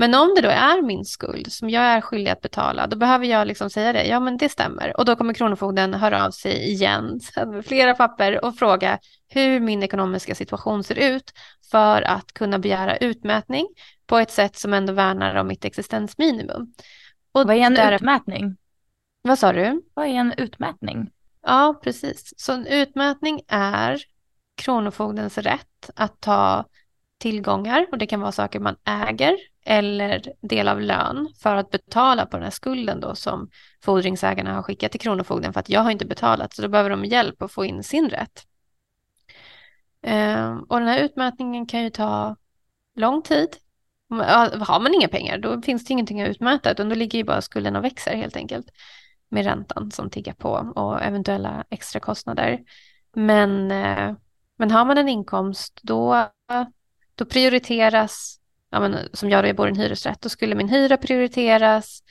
Men 0.00 0.14
om 0.14 0.32
det 0.36 0.42
då 0.42 0.48
är 0.48 0.82
min 0.82 1.04
skuld 1.04 1.52
som 1.52 1.70
jag 1.70 1.82
är 1.82 2.00
skyldig 2.00 2.30
att 2.30 2.40
betala, 2.40 2.86
då 2.86 2.96
behöver 2.96 3.26
jag 3.26 3.46
liksom 3.46 3.70
säga 3.70 3.92
det. 3.92 4.04
Ja, 4.04 4.20
men 4.20 4.36
det 4.36 4.48
stämmer. 4.48 4.96
Och 4.96 5.04
då 5.04 5.16
kommer 5.16 5.34
Kronofogden 5.34 5.94
höra 5.94 6.26
av 6.26 6.30
sig 6.30 6.70
igen 6.70 7.20
med 7.46 7.66
flera 7.66 7.94
papper 7.94 8.44
och 8.44 8.56
fråga 8.56 8.98
hur 9.28 9.60
min 9.60 9.82
ekonomiska 9.82 10.34
situation 10.34 10.84
ser 10.84 10.98
ut 10.98 11.32
för 11.70 12.02
att 12.02 12.32
kunna 12.32 12.58
begära 12.58 12.96
utmätning 12.96 13.66
på 14.06 14.18
ett 14.18 14.30
sätt 14.30 14.56
som 14.56 14.74
ändå 14.74 14.92
värnar 14.92 15.34
om 15.34 15.46
mitt 15.46 15.64
existensminimum. 15.64 16.74
Och 17.32 17.46
Vad 17.46 17.56
är 17.56 17.60
en 17.60 17.74
där... 17.74 17.92
utmätning? 17.92 18.56
Vad 19.22 19.38
sa 19.38 19.52
du? 19.52 19.82
Vad 19.94 20.06
är 20.06 20.10
en 20.10 20.34
utmätning? 20.36 21.10
Ja, 21.42 21.80
precis. 21.82 22.34
Så 22.36 22.52
en 22.52 22.66
utmätning 22.66 23.40
är 23.48 24.02
Kronofogdens 24.56 25.38
rätt 25.38 25.90
att 25.94 26.20
ta 26.20 26.64
tillgångar 27.18 27.86
och 27.92 27.98
det 27.98 28.06
kan 28.06 28.20
vara 28.20 28.32
saker 28.32 28.60
man 28.60 28.76
äger 28.84 29.36
eller 29.70 30.32
del 30.40 30.68
av 30.68 30.80
lön 30.80 31.28
för 31.42 31.56
att 31.56 31.70
betala 31.70 32.26
på 32.26 32.36
den 32.36 32.44
här 32.44 32.50
skulden 32.50 33.00
då 33.00 33.14
som 33.14 33.50
fordringsägarna 33.80 34.54
har 34.54 34.62
skickat 34.62 34.92
till 34.92 35.00
Kronofogden 35.00 35.52
för 35.52 35.60
att 35.60 35.68
jag 35.68 35.80
har 35.80 35.90
inte 35.90 36.06
betalat 36.06 36.54
så 36.54 36.62
då 36.62 36.68
behöver 36.68 36.90
de 36.90 37.04
hjälp 37.04 37.42
att 37.42 37.52
få 37.52 37.64
in 37.64 37.82
sin 37.82 38.10
rätt. 38.10 38.46
Ehm, 40.02 40.62
och 40.62 40.78
den 40.78 40.88
här 40.88 40.98
utmätningen 40.98 41.66
kan 41.66 41.82
ju 41.82 41.90
ta 41.90 42.36
lång 42.94 43.22
tid. 43.22 43.48
Har 44.60 44.80
man 44.80 44.94
inga 44.94 45.08
pengar 45.08 45.38
då 45.38 45.62
finns 45.62 45.84
det 45.84 45.92
ingenting 45.92 46.22
att 46.22 46.28
utmäta 46.28 46.70
utan 46.70 46.88
då 46.88 46.94
ligger 46.94 47.18
ju 47.18 47.24
bara 47.24 47.42
skulden 47.42 47.76
och 47.76 47.84
växer 47.84 48.16
helt 48.16 48.36
enkelt 48.36 48.66
med 49.28 49.44
räntan 49.44 49.90
som 49.90 50.10
tiggar 50.10 50.34
på 50.34 50.72
och 50.76 51.02
eventuella 51.02 51.64
extra 51.70 52.00
kostnader. 52.00 52.58
Men, 53.14 53.70
eh, 53.70 54.14
men 54.56 54.70
har 54.70 54.84
man 54.84 54.98
en 54.98 55.08
inkomst 55.08 55.80
då, 55.82 56.28
då 57.14 57.24
prioriteras 57.24 58.39
ja, 58.70 58.80
men, 58.80 58.96
som 59.12 59.30
jag 59.30 59.44
då 59.44 59.52
bor 59.52 59.66
i 59.66 59.70
en 59.70 59.76
hyresrätt, 59.76 60.20
då 60.20 60.28
skulle 60.28 60.54
min 60.54 60.68
hyra 60.68 60.96
prioriteras, 60.96 62.02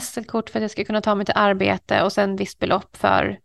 SL-kort 0.00 0.50
för 0.50 0.58
att 0.58 0.62
jag 0.62 0.70
ska 0.70 0.84
kunna 0.84 1.00
ta 1.00 1.14
mig 1.14 1.26
till 1.26 1.34
arbete 1.36 2.02
och 2.02 2.12
sen 2.12 2.36
visst 2.36 2.58
belopp 2.58 2.96
för 2.96 3.38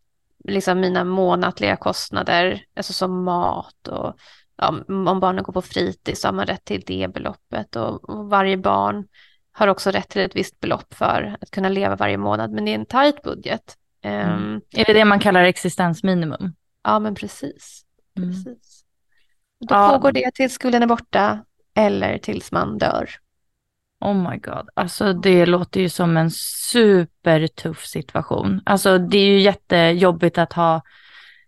liksom 0.43 0.79
mina 0.79 1.03
månatliga 1.03 1.75
kostnader, 1.75 2.63
alltså 2.75 2.93
som 2.93 3.23
mat 3.23 3.87
och 3.87 4.15
ja, 4.57 4.67
om 4.87 5.19
barnen 5.19 5.43
går 5.43 5.53
på 5.53 5.61
fritids 5.61 6.21
så 6.21 6.27
har 6.27 6.33
man 6.33 6.45
rätt 6.45 6.65
till 6.65 6.83
det 6.85 7.13
beloppet 7.13 7.75
och, 7.75 8.09
och, 8.09 8.29
varje 8.29 8.57
barn 8.57 9.07
har 9.51 9.67
också 9.67 9.91
rätt 9.91 10.09
till 10.09 10.21
ett 10.21 10.35
visst 10.35 10.59
belopp 10.59 10.93
för 10.93 11.37
att 11.41 11.51
kunna 11.51 11.69
leva 11.69 11.95
varje 11.95 12.17
månad, 12.17 12.51
men 12.51 12.65
det 12.65 12.71
är 12.71 12.75
en 12.75 12.85
tajt 12.85 13.21
budget. 13.21 13.75
Mm. 14.01 14.29
Um, 14.29 14.61
är 14.71 14.85
det 14.85 14.93
det 14.93 15.05
man 15.05 15.19
kallar 15.19 15.43
existensminimum? 15.43 16.53
Ja, 16.83 16.99
men 16.99 17.15
precis. 17.15 17.85
Mm. 18.17 18.29
precis. 18.29 18.83
Då 19.59 19.75
ja. 19.75 19.89
pågår 19.89 20.11
det 20.11 20.31
tills 20.33 20.53
skulden 20.53 20.83
är 20.83 20.87
borta 20.87 21.39
eller 21.79 22.17
tills 22.17 22.51
man 22.51 22.77
dör. 22.77 23.09
Oh 23.99 24.29
my 24.29 24.37
god, 24.37 24.69
alltså 24.73 25.13
det 25.13 25.45
låter 25.45 25.81
ju 25.81 25.89
som 25.89 26.17
en 26.17 26.31
supertuff 26.71 27.85
situation. 27.85 28.61
Alltså 28.65 28.97
det 28.97 29.17
är 29.17 29.27
ju 29.27 29.39
jättejobbigt 29.39 30.37
att 30.37 30.53
ha 30.53 30.81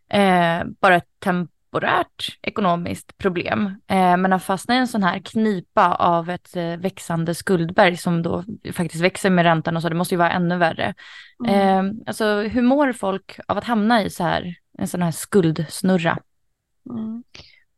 eh, 0.09 0.63
bara 0.81 0.95
ett 0.95 1.19
temporärt 1.19 2.37
ekonomiskt 2.41 3.17
problem. 3.17 3.65
Eh, 3.87 4.17
men 4.17 4.33
att 4.33 4.43
fastna 4.43 4.75
i 4.75 4.77
en 4.77 4.87
sån 4.87 5.03
här 5.03 5.19
knipa 5.19 5.95
av 5.95 6.29
ett 6.29 6.55
eh, 6.55 6.77
växande 6.77 7.35
skuldberg 7.35 7.97
som 7.97 8.21
då 8.21 8.43
faktiskt 8.73 9.03
växer 9.03 9.29
med 9.29 9.43
räntan 9.43 9.75
och 9.75 9.81
så, 9.81 9.89
det 9.89 9.95
måste 9.95 10.13
ju 10.15 10.19
vara 10.19 10.31
ännu 10.31 10.57
värre. 10.57 10.93
Mm. 11.47 11.55
Eh, 11.55 11.93
alltså 12.07 12.41
hur 12.41 12.61
mår 12.61 12.93
folk 12.93 13.39
av 13.47 13.57
att 13.57 13.63
hamna 13.63 14.03
i 14.03 14.09
så 14.09 14.23
här, 14.23 14.55
en 14.77 14.87
sån 14.87 15.01
här 15.01 15.11
skuldsnurra? 15.11 16.17
Mm. 16.89 17.23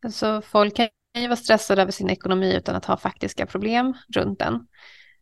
Alltså 0.05 0.41
folk 0.41 0.75
kan 0.75 0.87
ju 1.21 1.27
vara 1.27 1.35
stressad 1.35 1.79
över 1.79 1.91
sin 1.91 2.09
ekonomi 2.09 2.55
utan 2.55 2.75
att 2.75 2.85
ha 2.85 2.97
faktiska 2.97 3.45
problem 3.45 3.93
runt 4.15 4.39
den. 4.39 4.67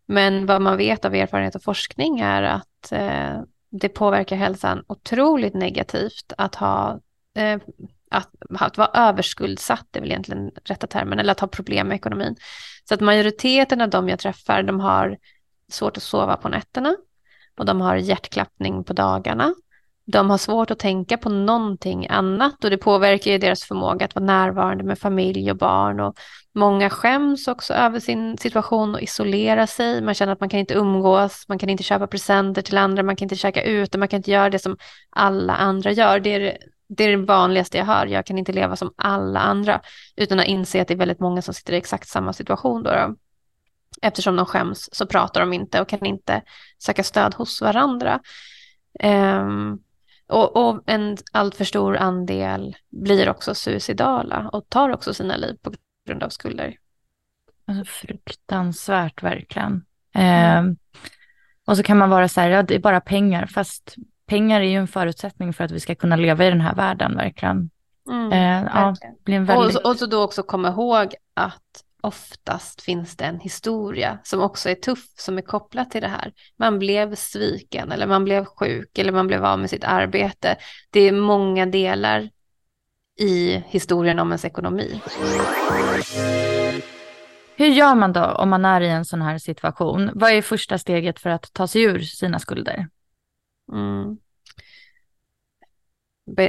Men 0.05 0.45
vad 0.45 0.62
man 0.62 0.77
vet 0.77 1.05
av 1.05 1.15
erfarenhet 1.15 1.55
och 1.55 1.63
forskning 1.63 2.19
är 2.19 2.43
att 2.43 2.91
eh, 2.91 3.41
det 3.71 3.89
påverkar 3.89 4.36
hälsan 4.36 4.83
otroligt 4.88 5.53
negativt 5.53 6.33
att 6.38 6.55
ha 6.55 7.00
eh, 7.36 7.60
att, 8.12 8.29
att 8.60 8.77
vara 8.77 8.89
överskuldsatt 8.93 9.88
det 9.91 10.00
är 10.00 10.01
väl 10.01 10.12
egentligen 10.12 10.51
rätta 10.63 10.88
termen, 10.88 11.19
eller 11.19 11.31
att 11.31 11.39
ha 11.39 11.48
problem 11.48 11.88
med 11.88 11.95
ekonomin. 11.95 12.36
Så 12.89 12.93
att 12.93 13.01
majoriteten 13.01 13.81
av 13.81 13.89
de 13.89 14.10
jag 14.10 14.19
träffar, 14.19 14.63
de 14.63 14.79
har 14.79 15.17
svårt 15.71 15.98
att 15.98 16.03
sova 16.03 16.38
på 16.38 16.50
nätterna 16.50 16.95
och 17.57 17.65
de 17.65 17.81
har 17.81 17.95
hjärtklappning 17.95 18.83
på 18.83 18.93
dagarna 18.93 19.53
de 20.05 20.29
har 20.29 20.38
svårt 20.38 20.72
att 20.72 20.79
tänka 20.79 21.17
på 21.17 21.29
någonting 21.29 22.08
annat 22.10 22.63
och 22.63 22.70
det 22.70 22.77
påverkar 22.77 23.31
ju 23.31 23.38
deras 23.38 23.63
förmåga 23.63 24.05
att 24.05 24.15
vara 24.15 24.25
närvarande 24.25 24.84
med 24.84 25.00
familj 25.00 25.51
och 25.51 25.58
barn 25.58 26.00
och 26.00 26.15
många 26.55 26.89
skäms 26.89 27.48
också 27.48 27.74
över 27.74 28.00
sin 28.00 28.38
situation 28.38 28.96
och 28.96 29.01
isolerar 29.01 29.65
sig. 29.65 30.01
Man 30.01 30.13
känner 30.13 30.34
att 30.34 30.39
man 30.39 30.50
kan 30.50 30.60
inte 30.60 30.74
umgås, 30.74 31.46
man 31.48 31.60
kan 31.60 31.70
inte 31.70 31.84
köpa 31.84 32.08
presenter 32.08 32.62
till 32.62 32.77
andra, 32.77 33.03
man 33.03 33.15
kan 33.15 33.25
inte 33.25 33.36
käka 33.36 33.63
ute, 33.63 33.98
man 33.98 34.08
kan 34.08 34.17
inte 34.17 34.31
göra 34.31 34.50
det 34.50 34.60
som 34.60 34.77
alla 35.10 35.55
andra 35.55 35.91
gör. 35.91 36.20
Det 36.20 36.29
är 36.29 36.58
det, 36.89 37.03
är 37.03 37.17
det 37.17 37.25
vanligaste 37.25 37.77
jag 37.77 37.86
hör, 37.86 38.05
jag 38.05 38.25
kan 38.25 38.38
inte 38.38 38.53
leva 38.53 38.75
som 38.75 38.93
alla 38.96 39.39
andra 39.39 39.81
utan 40.15 40.39
att 40.39 40.46
inse 40.46 40.81
att 40.81 40.88
det 40.88 40.93
är 40.93 40.98
väldigt 40.98 41.20
många 41.20 41.41
som 41.41 41.53
sitter 41.53 41.74
i 41.74 41.77
exakt 41.77 42.08
samma 42.08 42.34
situation 42.34 42.84
då. 42.84 42.89
då. 42.89 43.15
Eftersom 44.01 44.36
de 44.36 44.46
skäms 44.46 44.89
så 44.91 45.05
pratar 45.05 45.41
de 45.41 45.53
inte 45.53 45.81
och 45.81 45.88
kan 45.88 46.05
inte 46.05 46.41
söka 46.79 47.03
stöd 47.03 47.34
hos 47.34 47.62
varandra. 47.62 48.20
Um, 49.03 49.79
och, 50.31 50.57
och 50.57 50.83
en 50.85 51.17
alltför 51.31 51.65
stor 51.65 51.97
andel 51.97 52.75
blir 52.89 53.29
också 53.29 53.55
suicidala 53.55 54.50
och 54.53 54.69
tar 54.69 54.89
också 54.89 55.13
sina 55.13 55.35
liv 55.35 55.57
på 55.61 55.71
grund 56.07 56.23
av 56.23 56.29
skulder. 56.29 56.75
Alltså, 57.65 57.85
fruktansvärt 57.85 59.23
verkligen. 59.23 59.85
Mm. 60.13 60.67
Eh, 60.67 60.73
och 61.65 61.77
så 61.77 61.83
kan 61.83 61.97
man 61.97 62.09
vara 62.09 62.27
så 62.27 62.41
här, 62.41 62.50
ja 62.50 62.63
det 62.63 62.75
är 62.75 62.79
bara 62.79 63.01
pengar, 63.01 63.45
fast 63.45 63.95
pengar 64.25 64.61
är 64.61 64.65
ju 64.65 64.77
en 64.77 64.88
förutsättning 64.88 65.53
för 65.53 65.63
att 65.63 65.71
vi 65.71 65.79
ska 65.79 65.95
kunna 65.95 66.15
leva 66.15 66.45
i 66.45 66.50
den 66.50 66.61
här 66.61 66.75
världen 66.75 67.15
verkligen. 67.15 67.69
Mm, 68.09 68.31
eh, 68.31 68.71
ja, 68.73 68.95
blir 69.23 69.35
en 69.35 69.45
väldigt... 69.45 69.77
och, 69.77 69.91
och 69.91 69.97
så 69.97 70.05
då 70.05 70.23
också 70.23 70.43
komma 70.43 70.67
ihåg 70.67 71.15
att 71.33 71.83
oftast 72.03 72.81
finns 72.81 73.15
det 73.15 73.25
en 73.25 73.39
historia 73.39 74.20
som 74.24 74.41
också 74.41 74.70
är 74.70 74.75
tuff, 74.75 75.05
som 75.17 75.38
är 75.38 75.41
kopplad 75.41 75.89
till 75.89 76.01
det 76.01 76.08
här. 76.08 76.34
Man 76.58 76.79
blev 76.79 77.15
sviken 77.15 77.91
eller 77.91 78.08
man 78.08 78.24
blev 78.24 78.46
sjuk 78.46 78.98
eller 78.98 79.12
man 79.12 79.27
blev 79.27 79.46
av 79.46 79.60
med 79.60 79.70
sitt 79.70 79.84
arbete. 79.84 80.58
Det 80.89 81.00
är 81.00 81.12
många 81.12 81.65
delar 81.65 82.29
i 83.20 83.63
historien 83.67 84.20
om 84.20 84.27
ens 84.27 84.46
ekonomi. 84.46 85.01
Hur 87.55 87.67
gör 87.67 87.96
man 87.96 88.13
då 88.13 88.25
om 88.25 88.50
man 88.50 88.65
är 88.65 88.81
i 88.81 88.89
en 88.89 89.05
sån 89.05 89.22
här 89.22 89.38
situation? 89.38 90.12
Vad 90.13 90.31
är 90.31 90.41
första 90.41 90.77
steget 90.77 91.20
för 91.20 91.29
att 91.29 91.53
ta 91.53 91.67
sig 91.67 91.81
ur 91.81 92.00
sina 92.00 92.39
skulder? 92.39 92.88
Mm. 93.72 94.17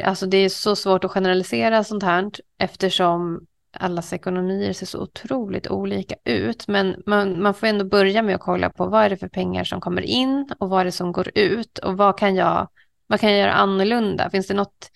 Alltså 0.04 0.26
det 0.26 0.36
är 0.36 0.48
så 0.48 0.76
svårt 0.76 1.04
att 1.04 1.10
generalisera 1.10 1.84
sånt 1.84 2.02
här 2.02 2.30
eftersom 2.58 3.46
allas 3.72 4.12
ekonomier 4.12 4.72
ser 4.72 4.86
så 4.86 5.02
otroligt 5.02 5.68
olika 5.68 6.14
ut. 6.24 6.68
Men 6.68 7.02
man, 7.06 7.42
man 7.42 7.54
får 7.54 7.66
ändå 7.66 7.84
börja 7.84 8.22
med 8.22 8.34
att 8.34 8.40
kolla 8.40 8.70
på 8.70 8.86
vad 8.86 9.04
är 9.04 9.10
det 9.10 9.16
för 9.16 9.28
pengar 9.28 9.64
som 9.64 9.80
kommer 9.80 10.02
in 10.02 10.48
och 10.58 10.68
vad 10.68 10.80
är 10.80 10.84
det 10.84 10.92
som 10.92 11.12
går 11.12 11.30
ut 11.34 11.78
och 11.78 11.96
vad 11.96 12.18
kan 12.18 12.34
jag, 12.34 12.68
vad 13.06 13.20
kan 13.20 13.30
jag 13.30 13.38
göra 13.40 13.52
annorlunda? 13.52 14.30
Finns 14.30 14.46
det, 14.46 14.54
något, 14.54 14.90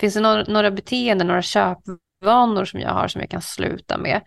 finns 0.00 0.14
det 0.14 0.20
några, 0.20 0.42
några 0.42 0.70
beteenden, 0.70 1.26
några 1.26 1.42
köpvanor 1.42 2.64
som 2.64 2.80
jag 2.80 2.90
har 2.90 3.08
som 3.08 3.20
jag 3.20 3.30
kan 3.30 3.42
sluta 3.42 3.98
med? 3.98 4.20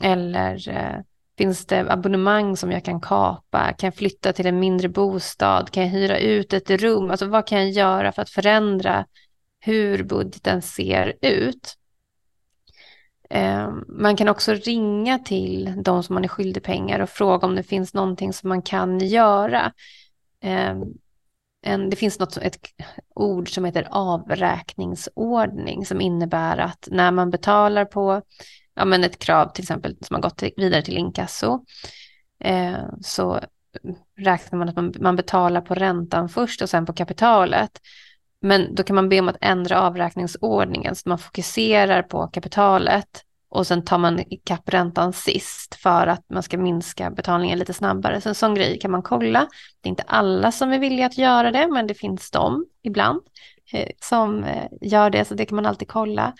Eller 0.00 0.68
eh, 0.68 1.00
finns 1.38 1.66
det 1.66 1.92
abonnemang 1.92 2.56
som 2.56 2.72
jag 2.72 2.84
kan 2.84 3.00
kapa? 3.00 3.72
Kan 3.72 3.86
jag 3.86 3.94
flytta 3.94 4.32
till 4.32 4.46
en 4.46 4.60
mindre 4.60 4.88
bostad? 4.88 5.70
Kan 5.70 5.82
jag 5.82 5.90
hyra 5.90 6.18
ut 6.18 6.52
ett 6.52 6.70
rum? 6.70 7.10
Alltså 7.10 7.26
vad 7.26 7.46
kan 7.46 7.58
jag 7.58 7.70
göra 7.70 8.12
för 8.12 8.22
att 8.22 8.30
förändra 8.30 9.06
hur 9.60 10.02
budgeten 10.02 10.62
ser 10.62 11.14
ut? 11.20 11.76
Eh, 13.34 13.70
man 13.88 14.16
kan 14.16 14.28
också 14.28 14.54
ringa 14.54 15.18
till 15.18 15.82
de 15.82 16.02
som 16.02 16.14
man 16.14 16.24
är 16.24 16.28
skyldig 16.28 16.62
pengar 16.62 17.00
och 17.00 17.10
fråga 17.10 17.46
om 17.46 17.54
det 17.54 17.62
finns 17.62 17.94
någonting 17.94 18.32
som 18.32 18.48
man 18.48 18.62
kan 18.62 18.98
göra. 18.98 19.72
Eh, 20.40 20.74
det 21.90 21.96
finns 21.96 22.18
något, 22.18 22.36
ett 22.36 22.58
ord 23.14 23.54
som 23.54 23.64
heter 23.64 23.88
avräkningsordning 23.90 25.86
som 25.86 26.00
innebär 26.00 26.58
att 26.58 26.88
när 26.90 27.10
man 27.10 27.30
betalar 27.30 27.84
på 27.84 28.22
ja, 28.74 28.84
men 28.84 29.04
ett 29.04 29.18
krav 29.18 29.52
till 29.52 29.64
exempel 29.64 29.96
som 30.00 30.14
har 30.14 30.22
gått 30.22 30.42
vidare 30.56 30.82
till 30.82 30.96
inkasso 30.96 31.64
eh, 32.40 32.84
så 33.00 33.40
räknar 34.16 34.58
man 34.58 34.68
att 34.68 34.76
man, 34.76 34.94
man 35.00 35.16
betalar 35.16 35.60
på 35.60 35.74
räntan 35.74 36.28
först 36.28 36.62
och 36.62 36.70
sen 36.70 36.86
på 36.86 36.92
kapitalet. 36.92 37.80
Men 38.44 38.74
då 38.74 38.82
kan 38.82 38.96
man 38.96 39.08
be 39.08 39.20
om 39.20 39.28
att 39.28 39.36
ändra 39.40 39.80
avräkningsordningen 39.80 40.94
så 40.94 41.08
man 41.08 41.18
fokuserar 41.18 42.02
på 42.02 42.26
kapitalet 42.26 43.24
och 43.48 43.66
sen 43.66 43.84
tar 43.84 43.98
man 43.98 44.20
ikapp 44.20 44.68
räntan 44.68 45.12
sist 45.12 45.74
för 45.74 46.06
att 46.06 46.30
man 46.30 46.42
ska 46.42 46.58
minska 46.58 47.10
betalningen 47.10 47.58
lite 47.58 47.72
snabbare. 47.72 48.20
Så 48.20 48.28
en 48.28 48.34
sån 48.34 48.54
grej 48.54 48.78
kan 48.78 48.90
man 48.90 49.02
kolla. 49.02 49.48
Det 49.80 49.88
är 49.88 49.90
inte 49.90 50.02
alla 50.06 50.52
som 50.52 50.72
är 50.72 50.78
villiga 50.78 51.06
att 51.06 51.18
göra 51.18 51.50
det, 51.50 51.68
men 51.68 51.86
det 51.86 51.94
finns 51.94 52.30
de 52.30 52.66
ibland 52.82 53.20
eh, 53.72 53.88
som 54.00 54.44
eh, 54.44 54.66
gör 54.80 55.10
det, 55.10 55.24
så 55.24 55.34
det 55.34 55.46
kan 55.46 55.56
man 55.56 55.66
alltid 55.66 55.88
kolla. 55.88 56.32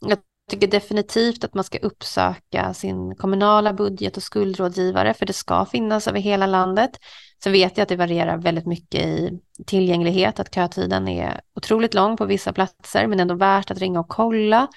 Jag 0.00 0.18
tycker 0.50 0.66
definitivt 0.66 1.44
att 1.44 1.54
man 1.54 1.64
ska 1.64 1.78
uppsöka 1.78 2.74
sin 2.74 3.14
kommunala 3.16 3.72
budget 3.72 4.16
och 4.16 4.22
skuldrådgivare, 4.22 5.14
för 5.14 5.26
det 5.26 5.32
ska 5.32 5.64
finnas 5.64 6.08
över 6.08 6.20
hela 6.20 6.46
landet. 6.46 6.90
Sen 7.42 7.52
vet 7.52 7.76
jag 7.76 7.82
att 7.82 7.88
det 7.88 7.96
varierar 7.96 8.36
väldigt 8.36 8.66
mycket 8.66 9.04
i 9.04 9.40
tillgänglighet, 9.66 10.40
att 10.40 10.54
kötiden 10.54 11.08
är 11.08 11.40
otroligt 11.56 11.94
lång 11.94 12.16
på 12.16 12.24
vissa 12.24 12.52
platser, 12.52 13.06
men 13.06 13.20
ändå 13.20 13.34
värt 13.34 13.70
att 13.70 13.78
ringa 13.78 14.00
och 14.00 14.08
kolla 14.08 14.68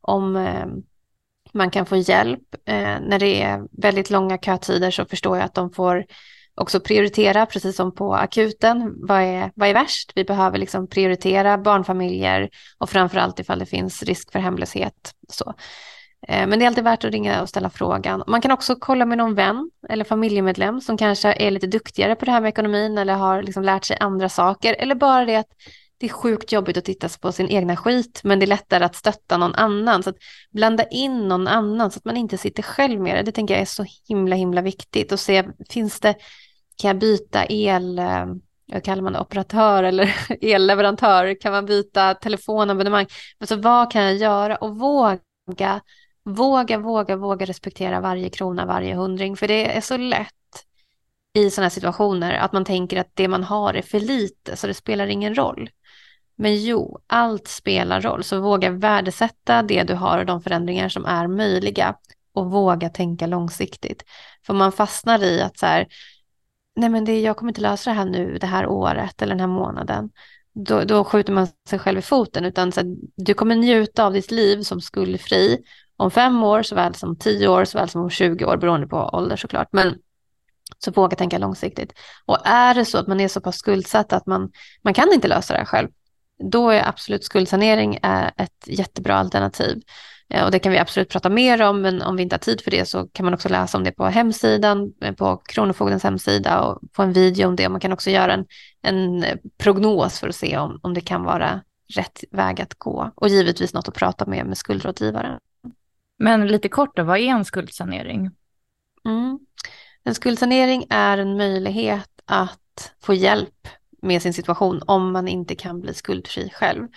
om 0.00 0.36
eh, 0.36 0.66
man 1.52 1.70
kan 1.70 1.86
få 1.86 1.96
hjälp. 1.96 2.54
Eh, 2.64 3.00
när 3.00 3.18
det 3.18 3.42
är 3.42 3.82
väldigt 3.82 4.10
långa 4.10 4.38
kötider 4.38 4.90
så 4.90 5.04
förstår 5.04 5.36
jag 5.36 5.44
att 5.44 5.54
de 5.54 5.72
får 5.72 6.04
också 6.56 6.80
prioritera, 6.80 7.46
precis 7.46 7.76
som 7.76 7.94
på 7.94 8.14
akuten. 8.14 8.94
Vad 8.96 9.22
är, 9.22 9.52
vad 9.54 9.68
är 9.68 9.74
värst? 9.74 10.12
Vi 10.14 10.24
behöver 10.24 10.58
liksom 10.58 10.88
prioritera 10.88 11.58
barnfamiljer 11.58 12.50
och 12.78 12.90
framförallt 12.90 13.40
ifall 13.40 13.58
det 13.58 13.66
finns 13.66 14.02
risk 14.02 14.32
för 14.32 14.38
hemlöshet. 14.38 15.12
Så. 15.28 15.54
Eh, 16.28 16.46
men 16.46 16.58
det 16.58 16.64
är 16.64 16.66
alltid 16.66 16.84
värt 16.84 17.04
att 17.04 17.12
ringa 17.12 17.42
och 17.42 17.48
ställa 17.48 17.70
frågan. 17.70 18.22
Man 18.26 18.40
kan 18.40 18.50
också 18.50 18.76
kolla 18.76 19.06
med 19.06 19.18
någon 19.18 19.34
vän 19.34 19.70
eller 19.88 20.04
familjemedlem 20.04 20.80
som 20.80 20.96
kanske 20.96 21.32
är 21.32 21.50
lite 21.50 21.66
duktigare 21.66 22.14
på 22.14 22.24
det 22.24 22.30
här 22.30 22.40
med 22.40 22.48
ekonomin 22.48 22.98
eller 22.98 23.14
har 23.14 23.42
liksom 23.42 23.62
lärt 23.62 23.84
sig 23.84 23.96
andra 24.00 24.28
saker. 24.28 24.76
Eller 24.78 24.94
bara 24.94 25.24
det 25.24 25.36
att 25.36 25.50
det 25.98 26.06
är 26.06 26.10
sjukt 26.10 26.52
jobbigt 26.52 26.76
att 26.76 26.84
titta 26.84 27.08
på 27.20 27.32
sin 27.32 27.48
egna 27.48 27.76
skit, 27.76 28.20
men 28.24 28.38
det 28.38 28.44
är 28.44 28.46
lättare 28.46 28.84
att 28.84 28.96
stötta 28.96 29.36
någon 29.36 29.54
annan. 29.54 30.02
Så 30.02 30.10
att 30.10 30.16
blanda 30.50 30.84
in 30.84 31.28
någon 31.28 31.48
annan 31.48 31.90
så 31.90 31.98
att 31.98 32.04
man 32.04 32.16
inte 32.16 32.38
sitter 32.38 32.62
själv 32.62 33.00
med 33.00 33.16
det, 33.16 33.22
det 33.22 33.32
tänker 33.32 33.54
jag 33.54 33.60
är 33.60 33.66
så 33.66 33.84
himla, 34.08 34.36
himla 34.36 34.62
viktigt. 34.62 35.12
Och 35.12 35.20
se, 35.20 35.44
finns 35.70 36.00
det, 36.00 36.14
kan 36.76 36.88
jag 36.88 36.98
byta 36.98 37.46
el, 37.48 37.98
eh, 37.98 38.26
jag 38.66 38.84
kallar 38.84 39.02
man 39.02 39.12
det, 39.12 39.20
operatör 39.20 39.82
eller 39.82 40.16
elleverantör? 40.40 41.40
Kan 41.40 41.52
man 41.52 41.66
byta 41.66 42.14
telefonabonnemang? 42.14 43.06
Alltså 43.38 43.56
vad 43.56 43.92
kan 43.92 44.02
jag 44.02 44.16
göra? 44.16 44.56
Och 44.56 44.76
våga, 44.76 45.80
våga, 46.24 46.78
våga, 46.78 47.16
våga 47.16 47.46
respektera 47.46 48.00
varje 48.00 48.28
krona, 48.28 48.66
varje 48.66 48.94
hundring. 48.94 49.36
För 49.36 49.48
det 49.48 49.76
är 49.76 49.80
så 49.80 49.96
lätt 49.96 50.32
i 51.34 51.50
sådana 51.50 51.64
här 51.64 51.70
situationer 51.70 52.34
att 52.34 52.52
man 52.52 52.64
tänker 52.64 53.00
att 53.00 53.10
det 53.14 53.28
man 53.28 53.44
har 53.44 53.74
är 53.74 53.82
för 53.82 54.00
lite, 54.00 54.56
så 54.56 54.66
det 54.66 54.74
spelar 54.74 55.06
ingen 55.06 55.34
roll. 55.34 55.70
Men 56.36 56.62
jo, 56.62 57.00
allt 57.06 57.48
spelar 57.48 58.00
roll, 58.00 58.24
så 58.24 58.40
våga 58.40 58.70
värdesätta 58.70 59.62
det 59.62 59.82
du 59.82 59.94
har 59.94 60.18
och 60.18 60.26
de 60.26 60.42
förändringar 60.42 60.88
som 60.88 61.04
är 61.04 61.26
möjliga 61.26 61.96
och 62.34 62.50
våga 62.50 62.88
tänka 62.88 63.26
långsiktigt. 63.26 64.04
För 64.46 64.54
man 64.54 64.72
fastnar 64.72 65.22
i 65.22 65.42
att 65.42 65.58
så 65.58 65.66
här, 65.66 65.86
nej 66.76 66.88
men 66.88 67.04
det, 67.04 67.20
jag 67.20 67.36
kommer 67.36 67.50
inte 67.50 67.60
lösa 67.60 67.90
det 67.90 67.96
här 67.96 68.04
nu, 68.04 68.38
det 68.38 68.46
här 68.46 68.66
året 68.66 69.22
eller 69.22 69.34
den 69.34 69.40
här 69.40 69.58
månaden. 69.58 70.10
Då, 70.52 70.84
då 70.84 71.04
skjuter 71.04 71.32
man 71.32 71.48
sig 71.68 71.78
själv 71.78 71.98
i 71.98 72.02
foten, 72.02 72.44
utan 72.44 72.72
så 72.72 72.80
här, 72.80 72.96
du 73.16 73.34
kommer 73.34 73.54
njuta 73.54 74.04
av 74.04 74.12
ditt 74.12 74.30
liv 74.30 74.62
som 74.62 74.80
skuldfri 74.80 75.58
om 75.96 76.10
fem 76.10 76.44
år 76.44 76.62
såväl 76.62 76.94
som 76.94 77.16
tio 77.16 77.48
år 77.48 77.64
såväl 77.64 77.88
som 77.88 78.02
om 78.02 78.10
20 78.10 78.44
år 78.44 78.56
beroende 78.56 78.86
på 78.86 78.96
ålder 78.96 79.36
såklart. 79.36 79.68
Men 79.72 79.98
så 80.78 80.90
våga 80.90 81.16
tänka 81.16 81.38
långsiktigt. 81.38 81.92
Och 82.26 82.46
är 82.46 82.74
det 82.74 82.84
så 82.84 82.98
att 82.98 83.06
man 83.06 83.20
är 83.20 83.28
så 83.28 83.40
pass 83.40 83.56
skuldsatt 83.56 84.12
att 84.12 84.26
man, 84.26 84.50
man 84.82 84.94
kan 84.94 85.12
inte 85.12 85.28
lösa 85.28 85.52
det 85.52 85.58
här 85.58 85.66
själv, 85.66 85.88
då 86.50 86.70
är 86.70 86.88
absolut 86.88 87.24
skuldsanering 87.24 87.96
eh, 87.96 88.26
ett 88.36 88.64
jättebra 88.66 89.14
alternativ. 89.14 89.82
Eh, 90.28 90.44
och 90.44 90.50
det 90.50 90.58
kan 90.58 90.72
vi 90.72 90.78
absolut 90.78 91.08
prata 91.08 91.28
mer 91.28 91.62
om, 91.62 91.80
men 91.82 92.02
om 92.02 92.16
vi 92.16 92.22
inte 92.22 92.34
har 92.34 92.38
tid 92.38 92.60
för 92.60 92.70
det 92.70 92.88
så 92.88 93.08
kan 93.08 93.24
man 93.24 93.34
också 93.34 93.48
läsa 93.48 93.78
om 93.78 93.84
det 93.84 93.92
på 93.92 94.04
hemsidan, 94.06 94.92
eh, 95.02 95.14
på 95.14 95.36
Kronofogdens 95.36 96.02
hemsida 96.02 96.62
och 96.62 96.80
få 96.96 97.02
en 97.02 97.12
video 97.12 97.48
om 97.48 97.56
det. 97.56 97.68
Man 97.68 97.80
kan 97.80 97.92
också 97.92 98.10
göra 98.10 98.32
en, 98.32 98.46
en 98.82 99.24
prognos 99.58 100.20
för 100.20 100.28
att 100.28 100.36
se 100.36 100.58
om, 100.58 100.80
om 100.82 100.94
det 100.94 101.00
kan 101.00 101.22
vara 101.22 101.60
rätt 101.94 102.24
väg 102.30 102.60
att 102.60 102.74
gå. 102.74 103.12
Och 103.14 103.28
givetvis 103.28 103.74
något 103.74 103.88
att 103.88 103.94
prata 103.94 104.26
med 104.26 104.46
med 104.46 104.58
skuldrådgivaren. 104.58 105.38
Men 106.18 106.46
lite 106.46 106.68
kort 106.68 106.96
då, 106.96 107.02
vad 107.02 107.18
är 107.18 107.28
en 107.28 107.44
skuldsanering? 107.44 108.30
Mm. 109.04 109.38
En 110.04 110.14
skuldsanering 110.14 110.86
är 110.90 111.18
en 111.18 111.36
möjlighet 111.36 112.10
att 112.24 112.92
få 113.02 113.14
hjälp 113.14 113.68
med 114.02 114.22
sin 114.22 114.32
situation 114.32 114.82
om 114.86 115.12
man 115.12 115.28
inte 115.28 115.54
kan 115.54 115.80
bli 115.80 115.94
skuldfri 115.94 116.50
själv. 116.54 116.88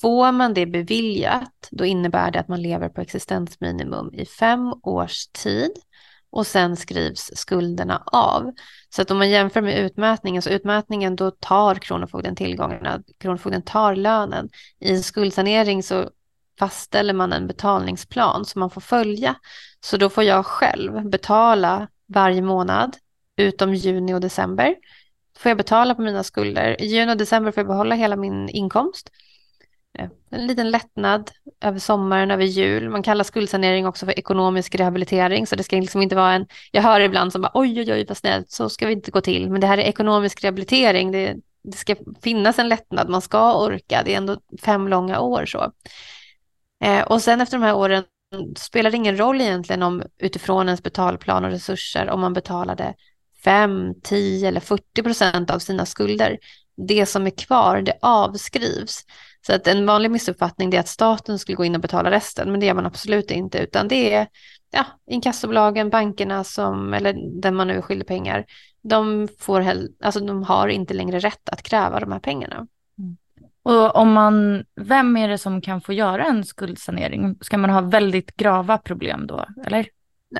Får 0.00 0.32
man 0.32 0.54
det 0.54 0.66
beviljat, 0.66 1.68
då 1.70 1.84
innebär 1.84 2.30
det 2.30 2.40
att 2.40 2.48
man 2.48 2.62
lever 2.62 2.88
på 2.88 3.00
existensminimum 3.00 4.14
i 4.14 4.26
fem 4.26 4.72
års 4.82 5.26
tid 5.26 5.72
och 6.30 6.46
sen 6.46 6.76
skrivs 6.76 7.30
skulderna 7.34 8.02
av. 8.06 8.52
Så 8.90 9.02
att 9.02 9.10
om 9.10 9.18
man 9.18 9.30
jämför 9.30 9.60
med 9.60 9.78
utmätningen, 9.78 10.42
så 10.42 10.50
utmätningen 10.50 11.16
då 11.16 11.30
tar 11.30 11.74
Kronofogden 11.74 12.36
tillgångarna, 12.36 13.02
Kronofogden 13.18 13.62
tar 13.62 13.96
lönen. 13.96 14.48
I 14.80 14.90
en 14.90 15.02
skuldsanering 15.02 15.82
så 15.82 16.10
fastställer 16.58 17.14
man 17.14 17.32
en 17.32 17.46
betalningsplan 17.46 18.44
som 18.44 18.60
man 18.60 18.70
får 18.70 18.80
följa. 18.80 19.34
Så 19.80 19.96
då 19.96 20.08
får 20.08 20.24
jag 20.24 20.46
själv 20.46 21.08
betala 21.08 21.88
varje 22.06 22.42
månad, 22.42 22.96
utom 23.36 23.74
juni 23.74 24.14
och 24.14 24.20
december. 24.20 24.74
Får 25.38 25.50
jag 25.50 25.56
betala 25.56 25.94
på 25.94 26.02
mina 26.02 26.22
skulder. 26.24 26.82
I 26.82 26.86
juni 26.86 27.12
och 27.12 27.16
december 27.16 27.52
får 27.52 27.60
jag 27.60 27.68
behålla 27.68 27.94
hela 27.94 28.16
min 28.16 28.48
inkomst. 28.48 29.10
En 30.30 30.46
liten 30.46 30.70
lättnad 30.70 31.30
över 31.60 31.78
sommaren, 31.78 32.30
över 32.30 32.44
jul. 32.44 32.90
Man 32.90 33.02
kallar 33.02 33.24
skuldsanering 33.24 33.86
också 33.86 34.06
för 34.06 34.18
ekonomisk 34.18 34.74
rehabilitering, 34.74 35.46
så 35.46 35.56
det 35.56 35.62
ska 35.62 35.76
liksom 35.76 36.02
inte 36.02 36.16
vara 36.16 36.32
en... 36.32 36.46
Jag 36.72 36.82
hör 36.82 37.00
ibland 37.00 37.32
som 37.32 37.42
bara 37.42 37.50
oj, 37.54 37.80
oj, 37.80 37.92
oj, 37.92 38.04
vad 38.08 38.16
snällt, 38.16 38.50
så 38.50 38.68
ska 38.68 38.86
vi 38.86 38.92
inte 38.92 39.10
gå 39.10 39.20
till. 39.20 39.50
Men 39.50 39.60
det 39.60 39.66
här 39.66 39.78
är 39.78 39.82
ekonomisk 39.82 40.44
rehabilitering. 40.44 41.12
Det, 41.12 41.36
det 41.62 41.76
ska 41.76 41.96
finnas 42.22 42.58
en 42.58 42.68
lättnad, 42.68 43.08
man 43.08 43.22
ska 43.22 43.64
orka. 43.64 44.02
Det 44.04 44.12
är 44.12 44.16
ändå 44.16 44.36
fem 44.62 44.88
långa 44.88 45.20
år 45.20 45.46
så. 45.46 45.72
Eh, 46.84 47.02
och 47.02 47.22
sen 47.22 47.40
efter 47.40 47.58
de 47.58 47.64
här 47.64 47.76
åren 47.76 48.04
spelar 48.56 48.90
det 48.90 48.96
ingen 48.96 49.18
roll 49.18 49.40
egentligen 49.40 49.82
om 49.82 50.02
utifrån 50.18 50.68
ens 50.68 50.82
betalplan 50.82 51.44
och 51.44 51.50
resurser 51.50 52.10
om 52.10 52.20
man 52.20 52.32
betalade 52.32 52.94
5, 53.44 53.94
10 54.02 54.48
eller 54.48 54.60
40 54.60 55.02
procent 55.02 55.50
av 55.50 55.58
sina 55.58 55.86
skulder. 55.86 56.38
Det 56.88 57.06
som 57.06 57.26
är 57.26 57.30
kvar, 57.30 57.80
det 57.82 57.98
avskrivs. 58.02 59.04
Så 59.46 59.54
att 59.54 59.66
en 59.66 59.86
vanlig 59.86 60.10
missuppfattning 60.10 60.74
är 60.74 60.80
att 60.80 60.88
staten 60.88 61.38
skulle 61.38 61.56
gå 61.56 61.64
in 61.64 61.74
och 61.74 61.80
betala 61.80 62.10
resten, 62.10 62.50
men 62.50 62.60
det 62.60 62.66
gör 62.66 62.74
man 62.74 62.86
absolut 62.86 63.30
inte, 63.30 63.58
utan 63.58 63.88
det 63.88 64.14
är 64.14 64.26
ja, 64.70 64.84
inkassobolagen, 65.06 65.90
bankerna 65.90 66.44
som, 66.44 66.94
eller 66.94 67.40
den 67.40 67.54
man 67.54 67.68
nu 67.68 67.82
skyldig 67.82 68.06
pengar, 68.06 68.44
de, 68.82 69.28
får 69.38 69.66
alltså 70.02 70.20
de 70.20 70.42
har 70.42 70.68
inte 70.68 70.94
längre 70.94 71.18
rätt 71.18 71.48
att 71.48 71.62
kräva 71.62 72.00
de 72.00 72.12
här 72.12 72.18
pengarna. 72.18 72.66
Mm. 72.98 73.16
Och 73.62 73.96
om 73.96 74.12
man, 74.12 74.64
vem 74.80 75.16
är 75.16 75.28
det 75.28 75.38
som 75.38 75.60
kan 75.60 75.80
få 75.80 75.92
göra 75.92 76.24
en 76.24 76.44
skuldsanering? 76.44 77.38
Ska 77.40 77.58
man 77.58 77.70
ha 77.70 77.80
väldigt 77.80 78.36
grava 78.36 78.78
problem 78.78 79.26
då, 79.26 79.44
eller? 79.66 79.88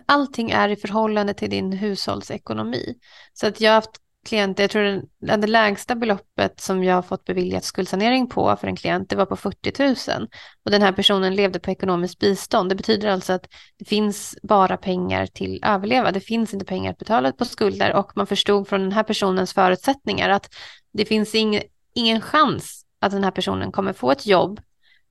Allting 0.06 0.50
är 0.50 0.68
i 0.68 0.76
förhållande 0.76 1.34
till 1.34 1.50
din 1.50 1.72
hushållsekonomi. 1.72 2.94
Så 3.32 3.46
att 3.46 3.60
jag 3.60 3.70
har 3.70 3.74
haft 3.74 4.00
klienter, 4.28 4.62
jag 4.62 4.70
tror 4.70 4.82
det, 4.82 5.36
det 5.36 5.46
lägsta 5.46 5.94
beloppet 5.94 6.60
som 6.60 6.84
jag 6.84 6.94
har 6.94 7.02
fått 7.02 7.24
beviljat 7.24 7.64
skuldsanering 7.64 8.28
på 8.28 8.56
för 8.56 8.66
en 8.66 8.76
klient, 8.76 9.10
det 9.10 9.16
var 9.16 9.26
på 9.26 9.36
40 9.36 10.10
000. 10.18 10.28
Och 10.64 10.70
den 10.70 10.82
här 10.82 10.92
personen 10.92 11.34
levde 11.34 11.58
på 11.58 11.70
ekonomiskt 11.70 12.18
bistånd. 12.18 12.68
Det 12.68 12.74
betyder 12.74 13.08
alltså 13.08 13.32
att 13.32 13.46
det 13.78 13.84
finns 13.84 14.38
bara 14.42 14.76
pengar 14.76 15.26
till 15.26 15.60
överleva. 15.64 16.12
Det 16.12 16.20
finns 16.20 16.54
inte 16.54 16.66
pengar 16.66 16.90
att 16.90 16.98
betala 16.98 17.32
på 17.32 17.44
skulder 17.44 17.94
och 17.94 18.12
man 18.16 18.26
förstod 18.26 18.68
från 18.68 18.80
den 18.80 18.92
här 18.92 19.02
personens 19.02 19.52
förutsättningar 19.52 20.28
att 20.28 20.54
det 20.92 21.04
finns 21.04 21.34
ing, 21.34 21.60
ingen 21.94 22.20
chans 22.20 22.84
att 23.00 23.12
den 23.12 23.24
här 23.24 23.30
personen 23.30 23.72
kommer 23.72 23.92
få 23.92 24.10
ett 24.10 24.26
jobb 24.26 24.60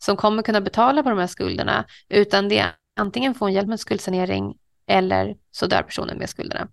som 0.03 0.17
kommer 0.17 0.43
kunna 0.43 0.61
betala 0.61 1.03
på 1.03 1.09
de 1.09 1.19
här 1.19 1.27
skulderna, 1.27 1.85
utan 2.09 2.49
det 2.49 2.59
är 2.59 2.71
antingen 2.99 3.33
få 3.33 3.45
en 3.45 3.53
hjälp 3.53 3.67
med 3.67 3.79
skuldsanering 3.79 4.57
eller 4.87 5.35
så 5.51 5.65
dör 5.65 5.83
personen 5.83 6.17
med 6.17 6.29
skulderna. 6.29 6.67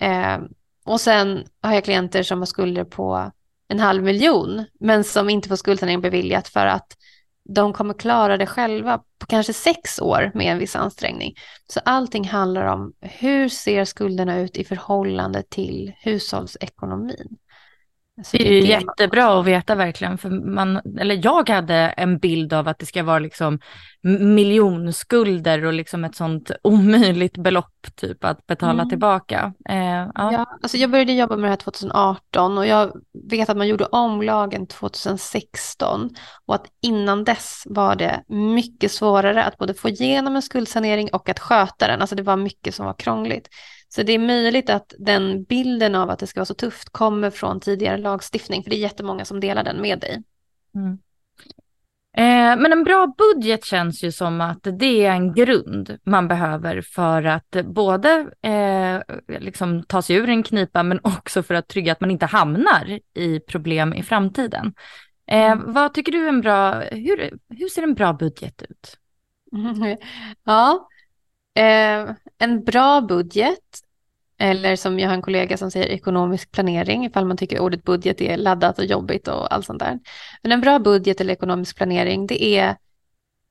Eh, 0.00 0.38
och 0.88 1.00
sen 1.00 1.46
har 1.62 1.74
jag 1.74 1.84
klienter 1.84 2.22
som 2.22 2.38
har 2.38 2.46
skulder 2.46 2.84
på 2.84 3.32
en 3.68 3.80
halv 3.80 4.02
miljon, 4.02 4.64
men 4.80 5.04
som 5.04 5.30
inte 5.30 5.48
får 5.48 5.56
skuldsanering 5.56 6.00
beviljat 6.00 6.48
för 6.48 6.66
att 6.66 6.96
de 7.48 7.72
kommer 7.72 7.94
klara 7.94 8.36
det 8.36 8.46
själva 8.46 8.98
på 8.98 9.26
kanske 9.26 9.52
sex 9.52 10.00
år 10.00 10.30
med 10.34 10.52
en 10.52 10.58
viss 10.58 10.76
ansträngning. 10.76 11.34
Så 11.66 11.80
allting 11.84 12.28
handlar 12.28 12.64
om 12.64 12.92
hur 13.00 13.48
ser 13.48 13.84
skulderna 13.84 14.38
ut 14.38 14.56
i 14.56 14.64
förhållande 14.64 15.42
till 15.42 15.92
hushållsekonomin. 16.00 17.36
Så 18.22 18.36
det 18.36 18.48
är 18.48 18.52
ju 18.52 18.66
jättebra 18.66 19.40
att 19.40 19.46
veta 19.46 19.74
verkligen, 19.74 20.18
för 20.18 20.30
man, 20.30 20.80
eller 21.00 21.20
jag 21.24 21.48
hade 21.48 21.74
en 21.74 22.18
bild 22.18 22.52
av 22.52 22.68
att 22.68 22.78
det 22.78 22.86
ska 22.86 23.02
vara 23.02 23.18
liksom 23.18 23.58
miljonskulder 24.18 25.64
och 25.64 25.72
liksom 25.72 26.04
ett 26.04 26.14
sånt 26.14 26.50
omöjligt 26.62 27.36
belopp 27.36 27.86
typ 27.94 28.24
att 28.24 28.46
betala 28.46 28.72
mm. 28.72 28.88
tillbaka. 28.88 29.52
Eh, 29.68 29.76
ja. 29.78 30.12
ja. 30.14 30.58
alltså 30.62 30.76
jag 30.76 30.90
började 30.90 31.12
jobba 31.12 31.36
med 31.36 31.44
det 31.44 31.48
här 31.48 31.56
2018 31.56 32.58
och 32.58 32.66
jag 32.66 32.92
vet 33.30 33.48
att 33.48 33.56
man 33.56 33.68
gjorde 33.68 33.84
om 33.84 34.22
lagen 34.22 34.66
2016 34.66 36.10
och 36.46 36.54
att 36.54 36.66
innan 36.82 37.24
dess 37.24 37.62
var 37.66 37.96
det 37.96 38.22
mycket 38.28 38.92
svårare 38.92 39.44
att 39.44 39.58
både 39.58 39.74
få 39.74 39.88
igenom 39.88 40.36
en 40.36 40.42
skuldsanering 40.42 41.08
och 41.12 41.28
att 41.28 41.38
sköta 41.38 41.86
den. 41.86 42.00
Alltså 42.00 42.16
det 42.16 42.22
var 42.22 42.36
mycket 42.36 42.74
som 42.74 42.86
var 42.86 42.94
krångligt. 42.94 43.48
Så 43.88 44.02
det 44.02 44.12
är 44.12 44.18
möjligt 44.18 44.70
att 44.70 44.94
den 44.98 45.44
bilden 45.44 45.94
av 45.94 46.10
att 46.10 46.18
det 46.18 46.26
ska 46.26 46.40
vara 46.40 46.46
så 46.46 46.54
tufft 46.54 46.88
kommer 46.88 47.30
från 47.30 47.60
tidigare 47.60 47.96
lagstiftning, 47.96 48.62
för 48.62 48.70
det 48.70 48.76
är 48.76 48.80
jättemånga 48.80 49.24
som 49.24 49.40
delar 49.40 49.64
den 49.64 49.80
med 49.80 50.00
dig. 50.00 50.22
Mm. 50.74 50.98
Eh, 52.16 52.60
men 52.62 52.72
en 52.72 52.84
bra 52.84 53.14
budget 53.18 53.64
känns 53.64 54.04
ju 54.04 54.12
som 54.12 54.40
att 54.40 54.62
det 54.62 55.06
är 55.06 55.10
en 55.10 55.34
grund 55.34 55.98
man 56.04 56.28
behöver 56.28 56.80
för 56.80 57.24
att 57.24 57.56
både 57.64 58.30
eh, 58.42 59.16
liksom 59.40 59.82
ta 59.82 60.02
sig 60.02 60.16
ur 60.16 60.28
en 60.28 60.42
knipa 60.42 60.82
men 60.82 61.00
också 61.02 61.42
för 61.42 61.54
att 61.54 61.68
trygga 61.68 61.92
att 61.92 62.00
man 62.00 62.10
inte 62.10 62.26
hamnar 62.26 63.00
i 63.14 63.40
problem 63.40 63.94
i 63.94 64.02
framtiden. 64.02 64.74
Eh, 65.30 65.52
mm. 65.52 65.72
Vad 65.72 65.94
tycker 65.94 66.12
du 66.12 66.24
är 66.24 66.28
en 66.28 66.40
bra, 66.40 66.80
hur, 66.80 67.38
hur 67.48 67.68
ser 67.68 67.82
en 67.82 67.94
bra 67.94 68.12
budget 68.12 68.62
ut? 68.62 68.98
Ja, 70.44 70.88
Eh, 71.58 72.14
en 72.38 72.64
bra 72.64 73.00
budget, 73.00 73.82
eller 74.38 74.76
som 74.76 74.98
jag 74.98 75.08
har 75.08 75.14
en 75.14 75.22
kollega 75.22 75.56
som 75.56 75.70
säger 75.70 75.86
ekonomisk 75.86 76.50
planering, 76.50 77.04
ifall 77.04 77.24
man 77.24 77.36
tycker 77.36 77.60
ordet 77.60 77.84
budget 77.84 78.20
är 78.20 78.36
laddat 78.36 78.78
och 78.78 78.84
jobbigt 78.84 79.28
och 79.28 79.54
allt 79.54 79.66
sånt 79.66 79.80
där. 79.80 79.98
Men 80.42 80.52
en 80.52 80.60
bra 80.60 80.78
budget 80.78 81.20
eller 81.20 81.32
ekonomisk 81.32 81.76
planering, 81.76 82.26
det 82.26 82.44
är 82.44 82.76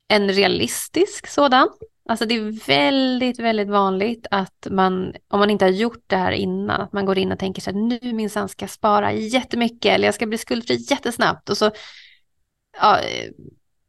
en 0.08 0.30
realistisk 0.30 1.28
sådan. 1.28 1.70
Alltså 2.10 2.26
det 2.26 2.36
är 2.36 2.68
väldigt, 2.68 3.40
väldigt 3.40 3.68
vanligt 3.68 4.28
att 4.32 4.68
man, 4.70 5.16
om 5.28 5.40
man 5.40 5.50
inte 5.50 5.66
har 5.66 5.70
gjort 5.70 6.04
det 6.08 6.18
här 6.18 6.32
innan, 6.32 6.82
att 6.82 6.94
man 6.94 7.06
går 7.06 7.18
in 7.18 7.32
och 7.32 7.40
tänker 7.40 7.62
sig 7.62 7.72
att 7.72 8.02
nu 8.02 8.14
minsann 8.14 8.50
ska 8.50 8.64
jag 8.64 8.70
spara 8.70 9.14
jättemycket 9.14 9.86
eller 9.96 10.08
jag 10.08 10.16
ska 10.16 10.26
bli 10.26 10.38
skuldfri 10.38 10.76
jättesnabbt 10.90 11.50
och 11.50 11.58
så 11.58 11.72
ja, 12.82 13.00
eh, 13.00 13.32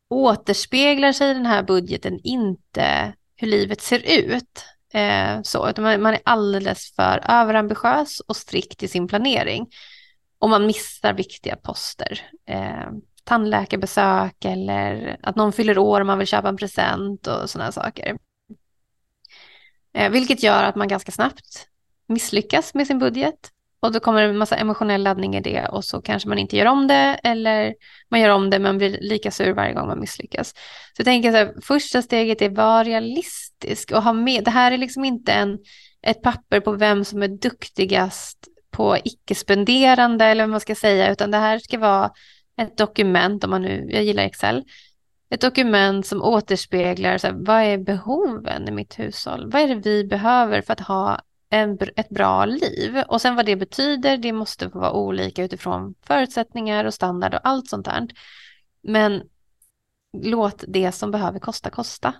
återspeglar 0.08 1.12
sig 1.12 1.34
den 1.34 1.46
här 1.46 1.62
budgeten 1.62 2.20
inte 2.22 3.14
hur 3.38 3.48
livet 3.48 3.80
ser 3.80 4.18
ut. 4.18 4.64
Eh, 4.94 5.42
så, 5.42 5.68
utan 5.70 5.84
man, 5.84 6.02
man, 6.02 6.14
är 6.14 6.20
alldeles 6.24 6.94
för 6.96 7.22
överambitiös 7.28 8.20
och 8.20 8.36
strikt 8.36 8.82
i 8.82 8.88
sin 8.88 9.08
planering. 9.08 9.66
Och 10.38 10.50
man 10.50 10.66
missar 10.66 11.12
viktiga 11.12 11.56
poster. 11.56 12.20
Eh, 12.46 12.90
tandläkarbesök 13.24 14.44
eller 14.44 15.16
att 15.22 15.36
någon 15.36 15.52
fyller 15.52 15.78
år 15.78 16.00
och 16.00 16.06
man 16.06 16.18
vill 16.18 16.26
köpa 16.26 16.48
en 16.48 16.56
present 16.56 17.26
och 17.26 17.50
sådana 17.50 17.72
saker. 17.72 18.18
Eh, 19.94 20.10
vilket 20.10 20.42
gör 20.42 20.62
att 20.62 20.76
man 20.76 20.88
ganska 20.88 21.12
snabbt 21.12 21.68
misslyckas 22.06 22.74
med 22.74 22.86
sin 22.86 22.98
budget. 22.98 23.50
Och 23.80 23.92
då 23.92 24.00
kommer 24.00 24.22
det 24.22 24.28
en 24.28 24.38
massa 24.38 24.56
emotionell 24.56 25.02
laddning 25.02 25.36
i 25.36 25.40
det 25.40 25.66
och 25.66 25.84
så 25.84 26.02
kanske 26.02 26.28
man 26.28 26.38
inte 26.38 26.56
gör 26.56 26.66
om 26.66 26.86
det 26.86 27.20
eller 27.24 27.74
man 28.10 28.20
gör 28.20 28.28
om 28.28 28.50
det 28.50 28.58
men 28.58 28.78
blir 28.78 28.98
lika 29.00 29.30
sur 29.30 29.52
varje 29.52 29.74
gång 29.74 29.86
man 29.86 30.00
misslyckas. 30.00 30.48
Så 30.48 31.00
jag 31.00 31.04
tänker 31.04 31.30
så 31.30 31.36
här, 31.36 31.54
första 31.62 32.02
steget 32.02 32.42
är 32.42 32.46
att 32.46 32.56
vara 32.56 32.84
realistisk 32.84 33.92
och 33.92 34.02
ha 34.02 34.12
med, 34.12 34.44
det 34.44 34.50
här 34.50 34.72
är 34.72 34.78
liksom 34.78 35.04
inte 35.04 35.32
en, 35.32 35.58
ett 36.02 36.22
papper 36.22 36.60
på 36.60 36.72
vem 36.72 37.04
som 37.04 37.22
är 37.22 37.28
duktigast 37.28 38.38
på 38.70 38.96
icke-spenderande 39.04 40.24
eller 40.24 40.44
vad 40.44 40.50
man 40.50 40.60
ska 40.60 40.74
säga, 40.74 41.12
utan 41.12 41.30
det 41.30 41.38
här 41.38 41.58
ska 41.58 41.78
vara 41.78 42.10
ett 42.60 42.76
dokument, 42.76 43.44
om 43.44 43.50
man 43.50 43.62
nu, 43.62 43.88
jag 43.90 44.04
gillar 44.04 44.22
Excel, 44.22 44.64
ett 45.30 45.40
dokument 45.40 46.06
som 46.06 46.22
återspeglar 46.22 47.18
så 47.18 47.26
här, 47.26 47.34
vad 47.38 47.62
är 47.62 47.78
behoven 47.78 48.68
i 48.68 48.70
mitt 48.70 48.98
hushåll? 48.98 49.50
Vad 49.50 49.62
är 49.62 49.68
det 49.68 49.74
vi 49.74 50.04
behöver 50.04 50.62
för 50.62 50.72
att 50.72 50.80
ha 50.80 51.20
en, 51.50 51.78
ett 51.96 52.08
bra 52.08 52.44
liv. 52.44 53.02
Och 53.08 53.20
sen 53.20 53.36
vad 53.36 53.46
det 53.46 53.56
betyder, 53.56 54.16
det 54.16 54.32
måste 54.32 54.68
vara 54.68 54.92
olika 54.92 55.44
utifrån 55.44 55.94
förutsättningar 56.06 56.84
och 56.84 56.94
standard 56.94 57.34
och 57.34 57.40
allt 57.42 57.68
sånt 57.68 57.84
där. 57.84 58.06
Men 58.82 59.22
låt 60.22 60.64
det 60.68 60.92
som 60.92 61.10
behöver 61.10 61.38
kosta 61.38 61.70
kosta. 61.70 62.14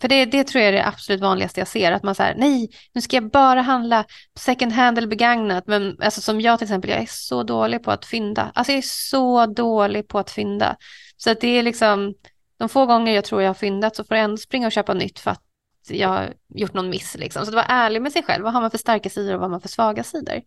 För 0.00 0.08
det, 0.08 0.24
det 0.24 0.44
tror 0.44 0.62
jag 0.62 0.68
är 0.68 0.72
det 0.72 0.86
absolut 0.86 1.20
vanligaste 1.20 1.60
jag 1.60 1.68
ser, 1.68 1.92
att 1.92 2.02
man 2.02 2.14
säger 2.14 2.34
nej, 2.34 2.70
nu 2.92 3.00
ska 3.00 3.16
jag 3.16 3.30
bara 3.30 3.60
handla 3.60 4.04
second 4.38 4.72
hand 4.72 4.98
eller 4.98 5.08
begagnat. 5.08 5.66
Men 5.66 5.96
alltså 6.02 6.20
som 6.20 6.40
jag 6.40 6.58
till 6.58 6.66
exempel, 6.66 6.90
jag 6.90 7.02
är 7.02 7.08
så 7.10 7.42
dålig 7.42 7.82
på 7.82 7.90
att 7.90 8.04
fynda. 8.04 8.52
Alltså 8.54 8.72
jag 8.72 8.78
är 8.78 8.82
så 8.82 9.46
dålig 9.46 10.08
på 10.08 10.18
att 10.18 10.30
fynda. 10.30 10.76
Så 11.16 11.30
att 11.30 11.40
det 11.40 11.58
är 11.58 11.62
liksom, 11.62 12.14
de 12.56 12.68
få 12.68 12.86
gånger 12.86 13.12
jag 13.12 13.24
tror 13.24 13.42
jag 13.42 13.48
har 13.48 13.54
fyndat 13.54 13.96
så 13.96 14.04
får 14.04 14.16
jag 14.16 14.24
ändå 14.24 14.36
springa 14.36 14.66
och 14.66 14.72
köpa 14.72 14.94
nytt 14.94 15.18
för 15.18 15.30
att 15.30 15.43
jag 15.88 16.08
har 16.08 16.34
gjort 16.48 16.74
någon 16.74 16.90
miss. 16.90 17.16
Liksom. 17.16 17.44
Så 17.44 17.48
att 17.50 17.54
vara 17.54 17.64
ärlig 17.64 18.02
med 18.02 18.12
sig 18.12 18.22
själv. 18.22 18.44
Vad 18.44 18.52
har 18.52 18.60
man 18.60 18.70
för 18.70 18.78
starka 18.78 19.10
sidor 19.10 19.34
och 19.34 19.40
vad 19.40 19.44
har 19.44 19.50
man 19.50 19.60
för 19.60 19.68
svaga 19.68 20.04
sidor? 20.04 20.42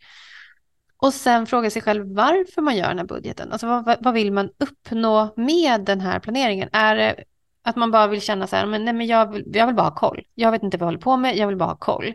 Och 0.98 1.14
sen 1.14 1.46
fråga 1.46 1.70
sig 1.70 1.82
själv 1.82 2.16
varför 2.16 2.62
man 2.62 2.76
gör 2.76 2.88
den 2.88 2.98
här 2.98 3.06
budgeten. 3.06 3.52
Alltså 3.52 3.68
vad, 3.68 3.98
vad 4.00 4.14
vill 4.14 4.32
man 4.32 4.50
uppnå 4.58 5.34
med 5.38 5.82
den 5.82 6.02
här 6.02 6.20
planeringen? 6.20 6.70
Är 6.72 6.96
det 6.96 7.24
att 7.62 7.76
man 7.76 7.92
bara 7.92 8.08
vill 8.08 8.22
känna 8.22 8.48
så 8.48 8.56
här, 8.56 8.66
men, 8.66 8.86
nej, 8.86 8.94
men 8.94 9.08
jag, 9.08 9.32
vill, 9.32 9.44
jag 9.54 9.66
vill 9.68 9.76
bara 9.76 9.90
ha 9.90 9.96
koll. 9.96 10.24
Jag 10.34 10.52
vet 10.52 10.64
inte 10.64 10.78
vad 10.78 10.82
jag 10.82 10.88
håller 10.88 11.02
på 11.02 11.18
med, 11.18 11.38
jag 11.38 11.48
vill 11.48 11.58
bara 11.58 11.70
ha 11.70 11.78
koll. 11.78 12.14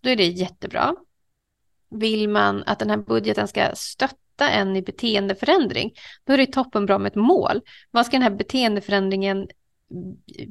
Då 0.00 0.10
är 0.10 0.16
det 0.16 0.26
jättebra. 0.26 0.94
Vill 1.90 2.28
man 2.28 2.62
att 2.66 2.78
den 2.78 2.90
här 2.90 2.96
budgeten 2.96 3.48
ska 3.48 3.70
stötta 3.74 4.50
en 4.50 4.76
i 4.76 4.82
beteendeförändring, 4.82 5.92
då 6.24 6.32
är 6.32 6.38
det 6.38 6.46
toppenbra 6.46 6.98
med 6.98 7.10
ett 7.10 7.16
mål. 7.16 7.60
Vad 7.90 8.06
ska 8.06 8.16
den 8.16 8.22
här 8.22 8.30
beteendeförändringen 8.30 9.48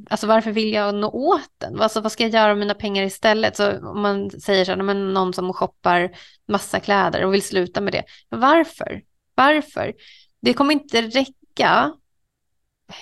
alltså 0.10 0.28
varför 0.28 0.52
vill 0.52 0.74
jag 0.74 0.96
nå 0.96 1.10
åt 1.10 1.50
den? 1.58 1.82
Alltså 1.82 2.02
vad 2.02 2.12
ska 2.12 2.24
jag 2.24 2.34
göra 2.34 2.48
med 2.48 2.58
mina 2.58 2.74
pengar 2.74 3.04
istället? 3.04 3.56
Så 3.56 3.88
om 3.88 4.02
man 4.02 4.30
säger 4.30 4.66
så 4.66 4.72
här, 4.72 4.82
men 4.82 5.14
någon 5.14 5.34
som 5.34 5.54
shoppar 5.54 6.18
massa 6.48 6.80
kläder 6.80 7.26
och 7.26 7.34
vill 7.34 7.44
sluta 7.44 7.82
med 7.82 7.94
det. 7.94 8.04
Varför? 8.30 9.02
Varför? 9.36 9.94
Det 10.42 10.54
kommer 10.54 10.74
inte 10.74 11.02
räcka. 11.02 11.94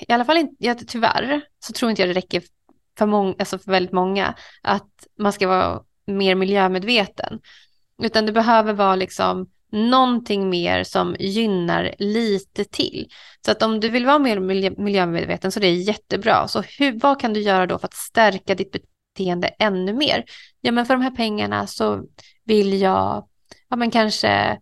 I 0.08 0.13
alla 0.13 0.26
fall 0.26 0.38
inte, 0.38 0.56
ja, 0.58 0.76
tyvärr, 0.88 1.41
så 1.60 1.74
tror 1.74 1.89
inte 1.89 2.02
jag 2.02 2.10
det 2.10 2.13
räcker 2.13 2.43
för, 2.98 3.06
många, 3.06 3.36
alltså 3.39 3.60
för 3.60 3.72
väldigt 3.72 3.93
många 3.93 4.36
att 4.62 5.08
man 5.19 5.34
ska 5.34 5.48
vara 5.48 5.84
mer 6.06 6.36
miljömedveten. 6.36 7.39
Utan 8.04 8.26
det 8.26 8.32
behöver 8.32 8.74
vara 8.74 8.96
liksom 8.96 9.50
någonting 9.74 10.50
mer 10.50 10.84
som 10.84 11.16
gynnar 11.20 11.96
lite 12.00 12.64
till. 12.66 13.08
Så 13.46 13.52
att 13.52 13.64
om 13.64 13.80
du 13.80 13.90
vill 13.90 14.06
vara 14.06 14.20
mer 14.20 14.40
miljö 14.40 14.72
miljömedveten 14.78 15.52
så 15.52 15.60
det 15.60 15.68
är 15.68 15.76
jättebra. 15.76 16.48
Så 16.48 16.62
hur, 16.62 17.00
vad 17.00 17.20
kan 17.20 17.34
du 17.34 17.40
göra 17.40 17.68
då 17.68 17.80
för 17.80 17.88
att 17.88 17.94
stärka 17.94 18.56
ditt 18.56 18.72
beteende 18.72 19.48
ännu 19.48 19.94
mer? 19.94 20.24
Ja, 20.62 20.72
men 20.72 20.86
för 20.86 20.94
de 20.94 21.04
här 21.04 21.12
pengarna 21.12 21.68
så 21.68 22.04
vill 22.46 22.82
jag, 22.82 23.28
ja 23.70 23.76
men 23.76 23.92
kanske 23.92 24.60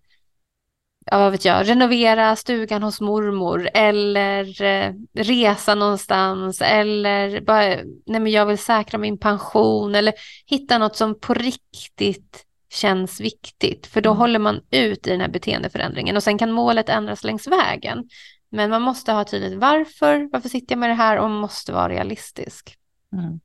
ja, 1.06 1.20
vad 1.20 1.32
vet 1.32 1.46
jag, 1.46 1.70
renovera 1.70 2.36
stugan 2.36 2.84
hos 2.84 3.02
mormor 3.02 3.70
eller 3.74 4.62
eh, 4.62 4.94
resa 5.14 5.76
någonstans 5.76 6.62
eller 6.62 7.42
bara, 7.42 7.66
nej 8.06 8.20
men 8.20 8.28
jag 8.28 8.46
vill 8.46 8.58
säkra 8.58 8.98
min 8.98 9.18
pension 9.18 9.96
eller 9.96 10.14
hitta 10.46 10.78
något 10.78 10.96
som 10.96 11.20
på 11.20 11.34
riktigt 11.34 12.46
känns 12.72 13.22
viktigt. 13.22 13.88
För 13.88 14.02
då 14.02 14.10
mm. 14.10 14.18
håller 14.18 14.40
man 14.40 14.62
ut 14.72 15.08
i 15.08 15.10
den 15.10 15.22
här 15.22 15.28
beteendeförändringen 15.28 16.16
och 16.16 16.24
sen 16.24 16.38
kan 16.38 16.52
målet 16.52 16.90
ändras 16.90 17.24
längs 17.24 17.48
vägen. 17.48 18.04
Men 18.50 18.70
man 18.70 18.82
måste 18.82 19.12
ha 19.12 19.24
tydligt 19.24 19.60
varför, 19.60 20.30
varför 20.32 20.50
sitter 20.50 20.72
jag 20.76 20.80
med 20.80 20.90
det 20.90 20.94
här 20.94 21.18
och 21.18 21.30
man 21.30 21.40
måste 21.40 21.74
vara 21.74 21.90
realistisk. 21.90 22.78
Mm. 23.14 23.40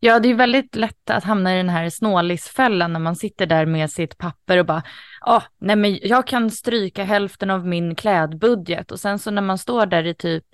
Ja, 0.00 0.20
det 0.20 0.28
är 0.28 0.34
väldigt 0.34 0.76
lätt 0.76 1.10
att 1.10 1.24
hamna 1.24 1.54
i 1.54 1.56
den 1.56 1.68
här 1.68 1.90
snålisfällan 1.90 2.92
när 2.92 3.00
man 3.00 3.16
sitter 3.16 3.46
där 3.46 3.66
med 3.66 3.90
sitt 3.90 4.18
papper 4.18 4.58
och 4.58 4.66
bara, 4.66 4.82
ja, 5.20 5.42
nej 5.58 5.76
men 5.76 5.98
jag 6.02 6.26
kan 6.26 6.50
stryka 6.50 7.04
hälften 7.04 7.50
av 7.50 7.66
min 7.66 7.94
klädbudget 7.94 8.92
och 8.92 9.00
sen 9.00 9.18
så 9.18 9.30
när 9.30 9.42
man 9.42 9.58
står 9.58 9.86
där 9.86 10.06
i 10.06 10.14
typ 10.14 10.44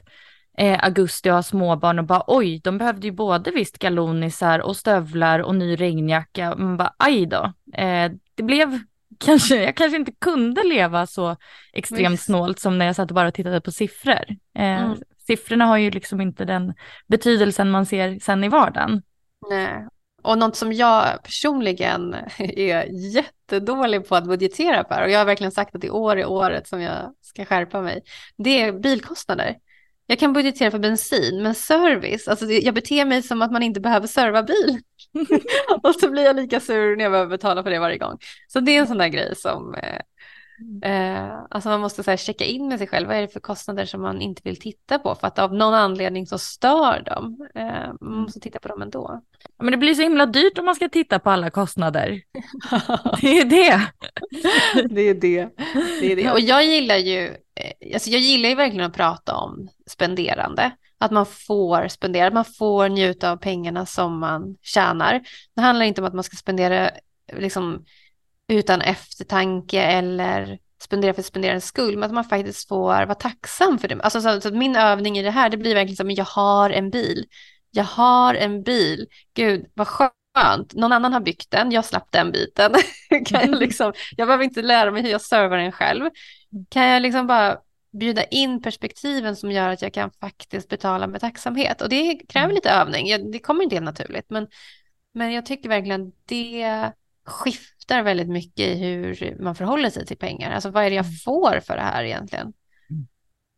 eh, 0.58 0.84
augusti 0.84 1.30
och 1.30 1.34
har 1.34 1.42
småbarn 1.42 1.98
och 1.98 2.04
bara 2.04 2.24
oj, 2.26 2.60
de 2.64 2.78
behövde 2.78 3.06
ju 3.06 3.12
både 3.12 3.50
visst 3.50 3.78
galonisar 3.78 4.58
och 4.58 4.76
stövlar 4.76 5.38
och 5.38 5.54
ny 5.54 5.76
regnjacka. 5.76 6.56
Man 6.56 6.76
bara 6.76 6.94
aj 6.98 7.26
då, 7.26 7.52
eh, 7.74 8.12
det 8.34 8.42
blev 8.42 8.78
kanske, 9.18 9.56
jag 9.56 9.76
kanske 9.76 9.96
inte 9.96 10.12
kunde 10.12 10.62
leva 10.64 11.06
så 11.06 11.36
extremt 11.72 12.12
visst. 12.12 12.24
snålt 12.24 12.60
som 12.60 12.78
när 12.78 12.86
jag 12.86 12.96
satt 12.96 13.10
och 13.10 13.14
bara 13.14 13.32
tittade 13.32 13.60
på 13.60 13.72
siffror. 13.72 14.24
Eh, 14.58 14.82
mm. 14.82 14.96
Siffrorna 15.26 15.66
har 15.66 15.76
ju 15.76 15.90
liksom 15.90 16.20
inte 16.20 16.44
den 16.44 16.74
betydelsen 17.06 17.70
man 17.70 17.86
ser 17.86 18.18
sen 18.18 18.44
i 18.44 18.48
vardagen. 18.48 19.02
Nej. 19.50 19.86
Och 20.22 20.38
något 20.38 20.56
som 20.56 20.72
jag 20.72 21.22
personligen 21.22 22.14
är 22.38 22.84
jättedålig 23.14 24.08
på 24.08 24.16
att 24.16 24.24
budgetera 24.24 24.84
för, 24.84 25.02
och 25.02 25.10
jag 25.10 25.18
har 25.18 25.24
verkligen 25.24 25.52
sagt 25.52 25.74
att 25.74 25.84
i 25.84 25.90
år 25.90 26.16
är 26.16 26.26
året 26.26 26.68
som 26.68 26.80
jag 26.80 27.14
ska 27.20 27.44
skärpa 27.44 27.80
mig, 27.80 28.02
det 28.36 28.62
är 28.62 28.72
bilkostnader. 28.72 29.56
Jag 30.10 30.18
kan 30.18 30.32
budgetera 30.32 30.70
för 30.70 30.78
bensin, 30.78 31.42
men 31.42 31.54
service, 31.54 32.28
alltså 32.28 32.46
jag 32.46 32.74
beter 32.74 33.04
mig 33.04 33.22
som 33.22 33.42
att 33.42 33.52
man 33.52 33.62
inte 33.62 33.80
behöver 33.80 34.06
serva 34.06 34.42
bil. 34.42 34.80
och 35.82 35.94
så 35.94 36.10
blir 36.10 36.22
jag 36.22 36.36
lika 36.36 36.60
sur 36.60 36.96
när 36.96 37.04
jag 37.04 37.12
behöver 37.12 37.30
betala 37.30 37.62
för 37.62 37.70
det 37.70 37.78
varje 37.78 37.98
gång. 37.98 38.18
Så 38.48 38.60
det 38.60 38.76
är 38.76 38.80
en 38.80 38.86
sån 38.86 38.98
där 38.98 39.08
grej 39.08 39.36
som 39.36 39.74
eh, 39.74 40.00
Eh, 40.82 41.38
alltså 41.50 41.68
man 41.68 41.80
måste 41.80 42.02
så 42.02 42.16
checka 42.16 42.44
in 42.44 42.68
med 42.68 42.78
sig 42.78 42.86
själv. 42.86 43.08
Vad 43.08 43.16
är 43.16 43.20
det 43.20 43.28
för 43.28 43.40
kostnader 43.40 43.84
som 43.84 44.02
man 44.02 44.20
inte 44.20 44.42
vill 44.44 44.60
titta 44.60 44.98
på? 44.98 45.14
För 45.14 45.26
att 45.26 45.38
av 45.38 45.54
någon 45.54 45.74
anledning 45.74 46.26
så 46.26 46.38
stör 46.38 47.02
de. 47.06 47.48
Eh, 47.54 47.64
man 48.00 48.12
mm. 48.12 48.22
måste 48.22 48.40
titta 48.40 48.58
på 48.58 48.68
dem 48.68 48.82
ändå. 48.82 49.20
Men 49.58 49.70
det 49.70 49.76
blir 49.76 49.94
så 49.94 50.02
himla 50.02 50.26
dyrt 50.26 50.58
om 50.58 50.64
man 50.64 50.74
ska 50.74 50.88
titta 50.88 51.18
på 51.18 51.30
alla 51.30 51.50
kostnader. 51.50 52.08
det 53.20 53.38
är 53.38 53.44
det. 53.44 53.80
det 54.94 55.00
är 55.00 55.14
det. 55.14 55.48
det 56.00 56.12
är 56.12 56.16
det. 56.16 56.30
Och 56.30 56.40
jag 56.40 56.64
gillar 56.64 56.96
ju, 56.96 57.36
Eh, 57.60 57.94
alltså 57.94 58.10
jag 58.10 58.20
gillar 58.20 58.48
ju 58.48 58.54
verkligen 58.54 58.86
att 58.86 58.96
prata 58.96 59.36
om 59.36 59.68
spenderande. 59.86 60.70
Att 60.98 61.10
man 61.10 61.26
får 61.26 61.88
spendera, 61.88 62.26
att 62.26 62.32
man 62.32 62.44
får 62.44 62.88
njuta 62.88 63.30
av 63.30 63.36
pengarna 63.36 63.86
som 63.86 64.18
man 64.18 64.56
tjänar. 64.62 65.20
Det 65.54 65.60
handlar 65.60 65.86
inte 65.86 66.00
om 66.00 66.06
att 66.06 66.14
man 66.14 66.24
ska 66.24 66.36
spendera 66.36 66.90
liksom 67.32 67.84
utan 68.48 68.80
eftertanke 68.80 69.82
eller 69.82 70.58
spendera 70.82 71.14
för 71.14 71.22
spenderandets 71.22 71.66
skull, 71.66 71.94
men 71.94 72.02
att 72.06 72.14
man 72.14 72.24
faktiskt 72.24 72.68
får 72.68 72.78
vara 72.80 73.14
tacksam 73.14 73.78
för 73.78 73.88
det. 73.88 74.02
Alltså, 74.02 74.20
så, 74.20 74.40
så 74.40 74.50
min 74.50 74.76
övning 74.76 75.18
i 75.18 75.22
det 75.22 75.30
här, 75.30 75.48
det 75.48 75.56
blir 75.56 75.74
verkligen 75.74 75.96
som, 75.96 76.10
jag 76.10 76.24
har 76.24 76.70
en 76.70 76.90
bil. 76.90 77.26
Jag 77.70 77.84
har 77.84 78.34
en 78.34 78.62
bil. 78.62 79.06
Gud, 79.34 79.66
vad 79.74 79.88
skönt. 79.88 80.12
Någon 80.72 80.92
annan 80.92 81.12
har 81.12 81.20
byggt 81.20 81.50
den, 81.50 81.72
jag 81.72 81.84
slapp 81.84 82.12
den 82.12 82.32
biten. 82.32 82.74
kan 83.26 83.40
jag, 83.40 83.58
liksom, 83.58 83.92
jag 84.16 84.28
behöver 84.28 84.44
inte 84.44 84.62
lära 84.62 84.90
mig 84.90 85.02
hur 85.02 85.10
jag 85.10 85.20
servar 85.20 85.56
den 85.56 85.72
själv. 85.72 86.10
Kan 86.68 86.86
jag 86.86 87.02
liksom 87.02 87.26
bara 87.26 87.58
bjuda 87.92 88.24
in 88.24 88.62
perspektiven 88.62 89.36
som 89.36 89.52
gör 89.52 89.68
att 89.68 89.82
jag 89.82 89.94
kan 89.94 90.10
faktiskt 90.10 90.68
betala 90.68 91.06
med 91.06 91.20
tacksamhet. 91.20 91.82
Och 91.82 91.88
det 91.88 92.18
kräver 92.28 92.44
mm. 92.44 92.54
lite 92.54 92.70
övning, 92.70 93.30
det 93.32 93.38
kommer 93.38 93.64
inte 93.64 93.76
helt 93.76 93.84
naturligt, 93.84 94.30
men, 94.30 94.46
men 95.14 95.32
jag 95.32 95.46
tycker 95.46 95.68
verkligen 95.68 96.12
det 96.24 96.92
skiftar 97.24 98.02
väldigt 98.02 98.28
mycket 98.28 98.60
i 98.60 98.74
hur 98.74 99.36
man 99.40 99.54
förhåller 99.54 99.90
sig 99.90 100.06
till 100.06 100.16
pengar. 100.16 100.52
Alltså 100.52 100.70
vad 100.70 100.84
är 100.84 100.90
det 100.90 100.96
jag 100.96 101.06
mm. 101.06 101.16
får 101.16 101.60
för 101.60 101.76
det 101.76 101.82
här 101.82 102.04
egentligen? 102.04 102.52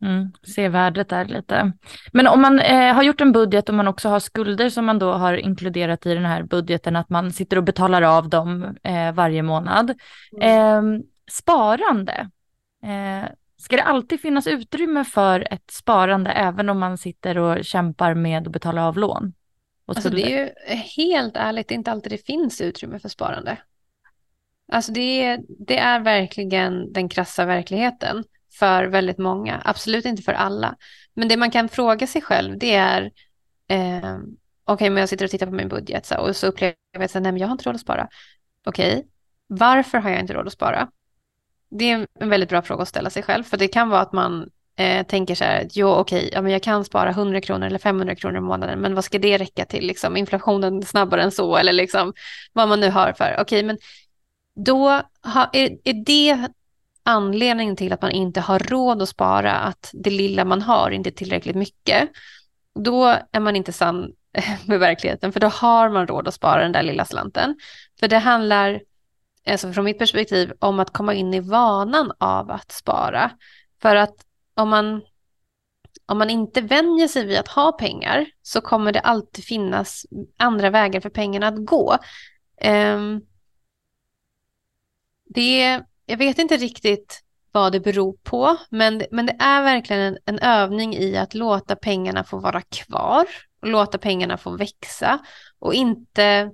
Mm, 0.03 0.31
se 0.43 0.69
värdet 0.69 1.09
där 1.09 1.25
lite. 1.25 1.71
Men 2.13 2.27
om 2.27 2.41
man 2.41 2.59
eh, 2.59 2.93
har 2.93 3.03
gjort 3.03 3.21
en 3.21 3.31
budget 3.31 3.69
och 3.69 3.75
man 3.75 3.87
också 3.87 4.09
har 4.09 4.19
skulder 4.19 4.69
som 4.69 4.85
man 4.85 4.99
då 4.99 5.11
har 5.11 5.33
inkluderat 5.33 6.05
i 6.05 6.13
den 6.13 6.25
här 6.25 6.43
budgeten, 6.43 6.95
att 6.95 7.09
man 7.09 7.31
sitter 7.31 7.57
och 7.57 7.63
betalar 7.63 8.01
av 8.01 8.29
dem 8.29 8.77
eh, 8.83 9.13
varje 9.13 9.43
månad. 9.43 9.93
Mm. 10.41 10.93
Eh, 10.95 11.01
sparande, 11.31 12.29
eh, 12.83 13.29
ska 13.57 13.75
det 13.75 13.83
alltid 13.83 14.21
finnas 14.21 14.47
utrymme 14.47 15.03
för 15.03 15.47
ett 15.53 15.71
sparande 15.71 16.31
även 16.31 16.69
om 16.69 16.79
man 16.79 16.97
sitter 16.97 17.37
och 17.37 17.65
kämpar 17.65 18.13
med 18.13 18.47
att 18.47 18.53
betala 18.53 18.87
av 18.87 18.97
lån? 18.97 19.33
Alltså 19.85 20.09
det 20.09 20.21
är 20.21 20.39
ju 20.39 20.49
helt 20.77 21.37
ärligt, 21.37 21.71
inte 21.71 21.91
alltid 21.91 22.11
det 22.11 22.25
finns 22.25 22.61
utrymme 22.61 22.99
för 22.99 23.09
sparande. 23.09 23.57
Alltså 24.71 24.91
det 24.91 25.23
är, 25.23 25.39
det 25.67 25.77
är 25.77 25.99
verkligen 25.99 26.93
den 26.93 27.09
krassa 27.09 27.45
verkligheten 27.45 28.23
för 28.59 28.85
väldigt 28.85 29.17
många. 29.17 29.61
Absolut 29.65 30.05
inte 30.05 30.23
för 30.23 30.33
alla. 30.33 30.75
Men 31.13 31.27
det 31.27 31.37
man 31.37 31.51
kan 31.51 31.69
fråga 31.69 32.07
sig 32.07 32.21
själv 32.21 32.57
det 32.57 32.73
är, 32.75 33.01
eh, 33.67 33.97
okej 33.97 34.73
okay, 34.73 34.89
men 34.89 34.97
jag 35.01 35.09
sitter 35.09 35.25
och 35.25 35.31
tittar 35.31 35.45
på 35.45 35.53
min 35.53 35.69
budget 35.69 36.05
så, 36.05 36.17
och 36.17 36.35
så 36.35 36.47
upplever 36.47 36.75
jag 36.91 37.03
att 37.03 37.13
nej, 37.13 37.37
jag 37.37 37.47
har 37.47 37.51
inte 37.51 37.65
råd 37.65 37.75
att 37.75 37.81
spara. 37.81 38.07
Okej, 38.65 38.93
okay, 38.93 39.03
varför 39.47 39.97
har 39.97 40.09
jag 40.09 40.19
inte 40.19 40.33
råd 40.33 40.47
att 40.47 40.53
spara? 40.53 40.89
Det 41.69 41.91
är 41.91 42.07
en 42.19 42.29
väldigt 42.29 42.49
bra 42.49 42.61
fråga 42.61 42.81
att 42.81 42.89
ställa 42.89 43.09
sig 43.09 43.23
själv, 43.23 43.43
för 43.43 43.57
det 43.57 43.67
kan 43.67 43.89
vara 43.89 44.01
att 44.01 44.13
man 44.13 44.49
eh, 44.75 45.05
tänker 45.05 45.35
så 45.35 45.43
här, 45.43 45.67
jo 45.71 45.87
okej, 45.87 46.29
ja, 46.33 46.41
men 46.41 46.51
jag 46.51 46.63
kan 46.63 46.85
spara 46.85 47.09
100 47.09 47.41
kronor 47.41 47.67
eller 47.67 47.79
500 47.79 48.15
kronor 48.15 48.37
i 48.37 48.41
månaden, 48.41 48.79
men 48.79 48.95
vad 48.95 49.05
ska 49.05 49.19
det 49.19 49.37
räcka 49.37 49.65
till? 49.65 49.87
Liksom, 49.87 50.17
inflationen 50.17 50.83
snabbare 50.83 51.23
än 51.23 51.31
så, 51.31 51.57
eller 51.57 51.73
liksom, 51.73 52.13
vad 52.53 52.69
man 52.69 52.79
nu 52.79 52.89
har 52.89 53.13
för. 53.13 53.37
Okej, 53.39 53.63
men 53.63 53.77
då 54.55 55.01
ha, 55.23 55.49
är, 55.53 55.77
är 55.83 56.05
det 56.05 56.47
anledningen 57.03 57.75
till 57.75 57.93
att 57.93 58.01
man 58.01 58.11
inte 58.11 58.41
har 58.41 58.59
råd 58.59 59.01
att 59.01 59.09
spara, 59.09 59.53
att 59.53 59.89
det 59.93 60.09
lilla 60.09 60.45
man 60.45 60.61
har 60.61 60.91
inte 60.91 61.09
är 61.09 61.11
tillräckligt 61.11 61.55
mycket, 61.55 62.09
då 62.75 63.17
är 63.31 63.39
man 63.39 63.55
inte 63.55 63.73
sann 63.73 64.11
med 64.65 64.79
verkligheten, 64.79 65.33
för 65.33 65.39
då 65.39 65.47
har 65.47 65.89
man 65.89 66.07
råd 66.07 66.27
att 66.27 66.33
spara 66.33 66.61
den 66.61 66.71
där 66.71 66.83
lilla 66.83 67.05
slanten. 67.05 67.55
För 67.99 68.07
det 68.07 68.17
handlar, 68.17 68.81
alltså 69.47 69.73
från 69.73 69.85
mitt 69.85 69.99
perspektiv, 69.99 70.53
om 70.59 70.79
att 70.79 70.93
komma 70.93 71.13
in 71.13 71.33
i 71.33 71.39
vanan 71.39 72.11
av 72.17 72.51
att 72.51 72.71
spara. 72.71 73.31
För 73.81 73.95
att 73.95 74.15
om 74.55 74.69
man, 74.69 75.01
om 76.05 76.17
man 76.17 76.29
inte 76.29 76.61
vänjer 76.61 77.07
sig 77.07 77.25
vid 77.25 77.37
att 77.37 77.47
ha 77.47 77.71
pengar 77.71 78.25
så 78.41 78.61
kommer 78.61 78.91
det 78.91 78.99
alltid 78.99 79.45
finnas 79.45 80.05
andra 80.37 80.69
vägar 80.69 81.01
för 81.01 81.09
pengarna 81.09 81.47
att 81.47 81.65
gå. 81.65 81.97
Um, 82.65 83.21
det, 85.25 85.81
jag 86.05 86.17
vet 86.17 86.39
inte 86.39 86.57
riktigt 86.57 87.21
vad 87.51 87.71
det 87.71 87.79
beror 87.79 88.13
på, 88.23 88.57
men, 88.69 89.01
men 89.11 89.25
det 89.25 89.35
är 89.39 89.63
verkligen 89.63 90.01
en, 90.01 90.17
en 90.25 90.39
övning 90.39 90.95
i 90.95 91.17
att 91.17 91.33
låta 91.33 91.75
pengarna 91.75 92.23
få 92.23 92.39
vara 92.39 92.61
kvar 92.61 93.25
och 93.61 93.67
låta 93.67 93.97
pengarna 93.97 94.37
få 94.37 94.57
växa 94.57 95.19
och 95.59 95.73
inte 95.73 96.51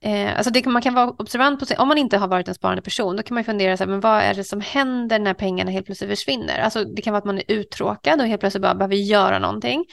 Eh, 0.00 0.36
alltså 0.36 0.50
det, 0.50 0.66
man 0.66 0.82
kan 0.82 0.94
vara 0.94 1.10
observant 1.10 1.60
på 1.60 1.66
sig, 1.66 1.76
om 1.76 1.88
man 1.88 1.98
inte 1.98 2.18
har 2.18 2.28
varit 2.28 2.48
en 2.48 2.54
sparande 2.54 2.82
person, 2.82 3.16
då 3.16 3.22
kan 3.22 3.34
man 3.34 3.44
fundera 3.44 3.76
så 3.76 3.84
här, 3.84 3.90
men 3.90 4.00
vad 4.00 4.22
är 4.22 4.34
det 4.34 4.44
som 4.44 4.60
händer 4.60 5.18
när 5.18 5.34
pengarna 5.34 5.70
helt 5.70 5.86
plötsligt 5.86 6.10
försvinner? 6.10 6.58
Alltså 6.58 6.84
det 6.84 7.02
kan 7.02 7.12
vara 7.12 7.18
att 7.18 7.24
man 7.24 7.38
är 7.38 7.44
uttråkad 7.48 8.20
och 8.20 8.26
helt 8.26 8.40
plötsligt 8.40 8.62
bara 8.62 8.74
behöver 8.74 8.94
göra 8.94 9.38
någonting. 9.38 9.84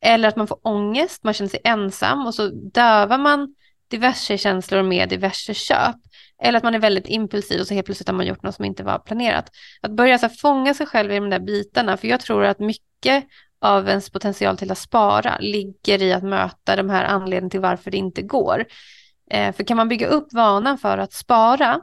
Eller 0.00 0.28
att 0.28 0.36
man 0.36 0.46
får 0.46 0.58
ångest, 0.62 1.24
man 1.24 1.34
känner 1.34 1.48
sig 1.48 1.60
ensam 1.64 2.26
och 2.26 2.34
så 2.34 2.48
dövar 2.48 3.18
man 3.18 3.54
diverse 3.92 4.38
känslor 4.38 4.82
med 4.82 5.08
diverse 5.08 5.54
köp. 5.54 5.96
Eller 6.42 6.58
att 6.58 6.64
man 6.64 6.74
är 6.74 6.78
väldigt 6.78 7.08
impulsiv 7.08 7.60
och 7.60 7.66
så 7.66 7.74
helt 7.74 7.86
plötsligt 7.86 8.08
har 8.08 8.14
man 8.14 8.26
gjort 8.26 8.42
något 8.42 8.54
som 8.54 8.64
inte 8.64 8.82
var 8.82 8.98
planerat. 8.98 9.50
Att 9.80 9.90
börja 9.90 10.18
så 10.18 10.28
fånga 10.28 10.74
sig 10.74 10.86
själv 10.86 11.12
i 11.12 11.14
de 11.14 11.30
där 11.30 11.40
bitarna, 11.40 11.96
för 11.96 12.08
jag 12.08 12.20
tror 12.20 12.44
att 12.44 12.58
mycket 12.58 13.24
av 13.60 13.88
ens 13.88 14.10
potential 14.10 14.56
till 14.56 14.70
att 14.70 14.78
spara 14.78 15.38
ligger 15.40 16.02
i 16.02 16.12
att 16.12 16.22
möta 16.22 16.76
de 16.76 16.90
här 16.90 17.04
anledningarna 17.04 17.50
till 17.50 17.60
varför 17.60 17.90
det 17.90 17.96
inte 17.96 18.22
går. 18.22 18.64
Eh, 19.30 19.54
för 19.54 19.64
kan 19.64 19.76
man 19.76 19.88
bygga 19.88 20.06
upp 20.06 20.32
vanan 20.32 20.78
för 20.78 20.98
att 20.98 21.12
spara, 21.12 21.80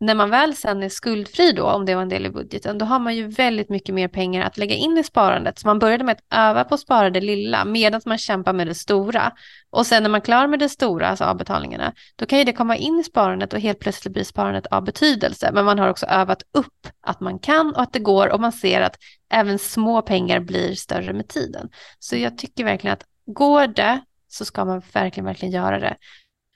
när 0.00 0.14
man 0.14 0.30
väl 0.30 0.56
sen 0.56 0.82
är 0.82 0.88
skuldfri 0.88 1.52
då, 1.52 1.66
om 1.66 1.86
det 1.86 1.94
var 1.94 2.02
en 2.02 2.08
del 2.08 2.26
i 2.26 2.30
budgeten, 2.30 2.78
då 2.78 2.86
har 2.86 2.98
man 2.98 3.16
ju 3.16 3.28
väldigt 3.28 3.68
mycket 3.68 3.94
mer 3.94 4.08
pengar 4.08 4.46
att 4.46 4.58
lägga 4.58 4.74
in 4.74 4.98
i 4.98 5.04
sparandet. 5.04 5.58
Så 5.58 5.66
man 5.66 5.78
började 5.78 6.04
med 6.04 6.12
att 6.12 6.38
öva 6.38 6.64
på 6.64 6.74
att 6.74 6.80
spara 6.80 7.10
det 7.10 7.20
lilla 7.20 7.64
medan 7.64 8.00
man 8.06 8.18
kämpar 8.18 8.52
med 8.52 8.66
det 8.66 8.74
stora. 8.74 9.32
Och 9.70 9.86
sen 9.86 10.02
när 10.02 10.10
man 10.10 10.20
klarar 10.20 10.46
med 10.46 10.58
det 10.58 10.68
stora, 10.68 11.08
alltså 11.08 11.24
avbetalningarna, 11.24 11.92
då 12.16 12.26
kan 12.26 12.38
ju 12.38 12.44
det 12.44 12.52
komma 12.52 12.76
in 12.76 12.98
i 12.98 13.04
sparandet 13.04 13.52
och 13.52 13.60
helt 13.60 13.78
plötsligt 13.78 14.12
blir 14.12 14.24
sparandet 14.24 14.66
av 14.66 14.84
betydelse. 14.84 15.50
Men 15.52 15.64
man 15.64 15.78
har 15.78 15.88
också 15.88 16.06
övat 16.06 16.42
upp 16.52 16.88
att 17.06 17.20
man 17.20 17.38
kan 17.38 17.74
och 17.74 17.82
att 17.82 17.92
det 17.92 18.00
går 18.00 18.28
och 18.28 18.40
man 18.40 18.52
ser 18.52 18.80
att 18.80 18.96
även 19.32 19.58
små 19.58 20.02
pengar 20.02 20.40
blir 20.40 20.74
större 20.74 21.12
med 21.12 21.28
tiden. 21.28 21.68
Så 21.98 22.16
jag 22.16 22.38
tycker 22.38 22.64
verkligen 22.64 22.94
att 22.94 23.04
går 23.26 23.66
det 23.66 24.00
så 24.28 24.44
ska 24.44 24.64
man 24.64 24.82
verkligen, 24.92 25.24
verkligen 25.24 25.54
göra 25.54 25.78
det 25.78 25.96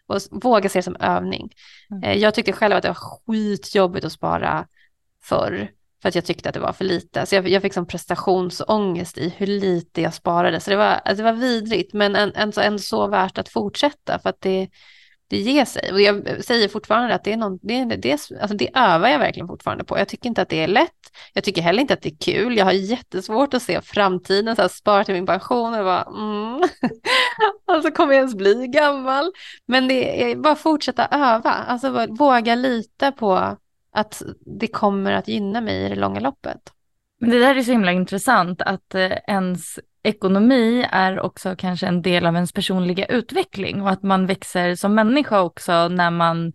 och 0.06 0.20
våga 0.30 0.68
se 0.68 0.78
det 0.78 0.82
som 0.82 0.96
övning. 1.00 1.50
Mm. 1.90 2.02
Eh, 2.02 2.18
jag 2.18 2.34
tyckte 2.34 2.52
själv 2.52 2.76
att 2.76 2.82
det 2.82 2.88
var 2.88 2.94
skitjobbigt 3.26 4.04
att 4.04 4.12
spara 4.12 4.66
förr 5.22 5.70
för 6.02 6.08
att 6.08 6.14
jag 6.14 6.24
tyckte 6.24 6.48
att 6.48 6.54
det 6.54 6.60
var 6.60 6.72
för 6.72 6.84
lite. 6.84 7.26
Så 7.26 7.34
jag, 7.34 7.48
jag 7.48 7.62
fick 7.62 7.72
som 7.74 7.86
prestationsångest 7.86 9.18
i 9.18 9.34
hur 9.36 9.46
lite 9.46 10.02
jag 10.02 10.14
sparade. 10.14 10.60
Så 10.60 10.70
det 10.70 10.76
var, 10.76 10.84
alltså 10.84 11.16
det 11.16 11.32
var 11.32 11.40
vidrigt 11.40 11.92
men 11.92 12.16
ändå 12.16 12.60
en, 12.60 12.72
en 12.72 12.78
så 12.78 13.06
värt 13.06 13.38
att 13.38 13.48
fortsätta 13.48 14.18
för 14.18 14.30
att 14.30 14.40
det, 14.40 14.68
bege 15.34 15.66
sig. 15.66 15.92
Och 15.92 16.00
jag 16.00 16.44
säger 16.44 16.68
fortfarande 16.68 17.14
att 17.14 17.24
det 17.24 17.32
är 17.32 17.36
någon, 17.36 17.58
det, 17.62 17.84
det, 17.84 18.12
alltså 18.12 18.56
det 18.56 18.70
övar 18.74 19.08
jag 19.08 19.18
verkligen 19.18 19.48
fortfarande 19.48 19.84
på. 19.84 19.98
Jag 19.98 20.08
tycker 20.08 20.28
inte 20.28 20.42
att 20.42 20.48
det 20.48 20.62
är 20.62 20.68
lätt. 20.68 20.90
Jag 21.32 21.44
tycker 21.44 21.62
heller 21.62 21.80
inte 21.80 21.94
att 21.94 22.02
det 22.02 22.08
är 22.08 22.16
kul. 22.32 22.56
Jag 22.56 22.64
har 22.64 22.72
jättesvårt 22.72 23.54
att 23.54 23.62
se 23.62 23.80
framtiden, 23.80 24.56
så 24.56 24.62
här, 24.62 24.68
spara 24.68 25.04
till 25.04 25.14
min 25.14 25.26
pension 25.26 25.74
och 25.74 25.84
bara, 25.84 26.02
mm. 26.02 26.62
alltså 27.66 27.90
kommer 27.90 28.12
jag 28.12 28.18
ens 28.18 28.34
bli 28.34 28.66
gammal? 28.68 29.32
Men 29.66 29.88
det 29.88 30.30
är 30.32 30.36
bara 30.36 30.56
fortsätta 30.56 31.08
öva, 31.10 31.50
alltså 31.50 32.06
våga 32.06 32.54
lita 32.54 33.12
på 33.12 33.56
att 33.92 34.22
det 34.60 34.66
kommer 34.66 35.12
att 35.12 35.28
gynna 35.28 35.60
mig 35.60 35.86
i 35.86 35.88
det 35.88 35.94
långa 35.94 36.20
loppet. 36.20 36.72
Men 37.20 37.30
det 37.30 37.38
där 37.38 37.56
är 37.56 37.62
så 37.62 37.72
himla 37.72 37.92
intressant 37.92 38.62
att 38.62 38.94
eh, 38.94 39.12
ens 39.26 39.78
ekonomi 40.04 40.86
är 40.90 41.20
också 41.20 41.56
kanske 41.56 41.86
en 41.86 42.02
del 42.02 42.26
av 42.26 42.34
ens 42.34 42.52
personliga 42.52 43.06
utveckling 43.06 43.82
och 43.82 43.90
att 43.90 44.02
man 44.02 44.26
växer 44.26 44.74
som 44.74 44.94
människa 44.94 45.40
också 45.40 45.88
när 45.88 46.10
man 46.10 46.52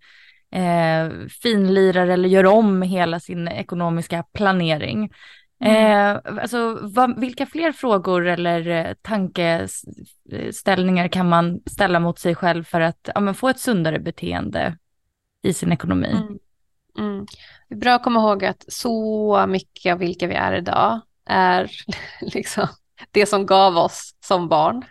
eh, 0.52 1.10
finlirar 1.42 2.08
eller 2.08 2.30
gör 2.30 2.46
om 2.46 2.82
hela 2.82 3.20
sin 3.20 3.48
ekonomiska 3.48 4.24
planering. 4.24 5.12
Mm. 5.64 5.76
Eh, 5.76 6.20
alltså, 6.42 6.80
vad, 6.82 7.20
vilka 7.20 7.46
fler 7.46 7.72
frågor 7.72 8.28
eller 8.28 8.68
eh, 8.68 8.94
tankeställningar 9.02 11.08
kan 11.08 11.30
man 11.30 11.60
ställa 11.66 12.00
mot 12.00 12.20
sig 12.20 12.36
själv 12.36 12.64
för 12.64 12.82
att 12.82 13.10
ja, 13.16 13.34
få 13.34 13.50
ett 13.50 13.60
sundare 13.60 14.00
beteende 14.00 14.78
i 15.44 15.54
sin 15.54 15.72
ekonomi? 15.72 16.12
Mm. 16.12 16.38
Mm. 16.98 17.26
Det 17.70 17.76
är 17.76 17.80
bra 17.80 17.94
att 17.94 18.04
komma 18.04 18.20
ihåg 18.20 18.46
att 18.46 18.66
så 18.68 19.46
mycket 19.48 19.94
av 19.94 20.00
vilka 20.00 20.28
vi 20.28 20.36
är 20.36 20.54
idag 20.54 21.02
är 21.26 21.72
liksom 22.22 22.68
det 23.12 23.26
som 23.26 23.46
gav 23.46 23.78
oss 23.78 24.16
som 24.26 24.48
barn. 24.48 24.86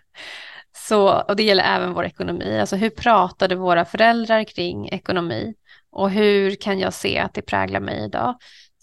Så, 0.77 1.21
och 1.21 1.37
det 1.37 1.42
gäller 1.42 1.64
även 1.64 1.94
vår 1.94 2.05
ekonomi. 2.05 2.61
Alltså 2.61 2.77
hur 2.77 2.90
pratade 2.90 3.55
våra 3.55 3.85
föräldrar 3.85 4.44
kring 4.44 4.88
ekonomi? 4.88 5.55
Och 5.90 6.11
hur 6.11 6.55
kan 6.55 6.79
jag 6.79 6.94
se 6.94 7.18
att 7.18 7.35
det 7.35 7.42
präglar 7.42 7.81
mig 7.81 8.05
idag? 8.05 8.35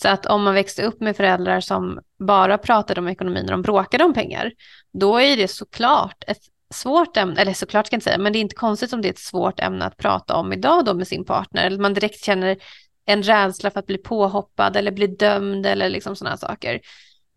Så 0.02 0.08
att 0.08 0.26
om 0.26 0.44
man 0.44 0.54
växte 0.54 0.84
upp 0.84 1.02
med 1.02 1.18
föräldrar 1.18 1.60
som 1.60 2.00
bara 2.20 2.58
pratade 2.58 3.02
om 3.02 3.08
ekonomi 3.08 3.42
när 3.44 3.52
de 3.52 3.62
bråkade 3.62 4.04
om 4.04 4.14
pengar, 4.14 4.52
då 4.94 5.18
är 5.18 5.38
det 5.38 5.48
såklart 5.48 6.24
ett 6.28 6.42
svårt 6.74 7.18
ämne, 7.18 7.42
eller 7.42 7.54
såklart 7.54 7.88
ska 7.88 7.94
jag 7.94 7.98
inte 7.98 8.04
säga, 8.04 8.18
men 8.18 8.34
det 8.34 8.40
är 8.40 8.42
inte 8.42 8.56
konstigt 8.56 8.94
om 8.94 9.02
det 9.02 9.08
är 9.08 9.14
ett 9.14 9.20
svårt 9.20 9.60
ämne 9.60 9.86
att 9.86 9.98
prata 9.98 10.36
om 10.36 10.54
idag 10.54 10.86
då 10.86 10.94
med 10.94 11.08
sin 11.08 11.26
partner. 11.26 11.66
Eller 11.66 11.78
man 11.78 11.94
direkt 11.94 12.26
känner 12.26 12.58
en 13.06 13.24
rädsla 13.24 13.72
för 13.72 13.80
att 13.80 13.88
bli 13.88 13.98
påhoppad 13.98 14.78
eller 14.78 14.92
bli 14.92 15.08
dömd 15.08 15.66
eller 15.66 15.90
liksom 15.90 16.16
sådana 16.16 16.38
saker. 16.38 16.80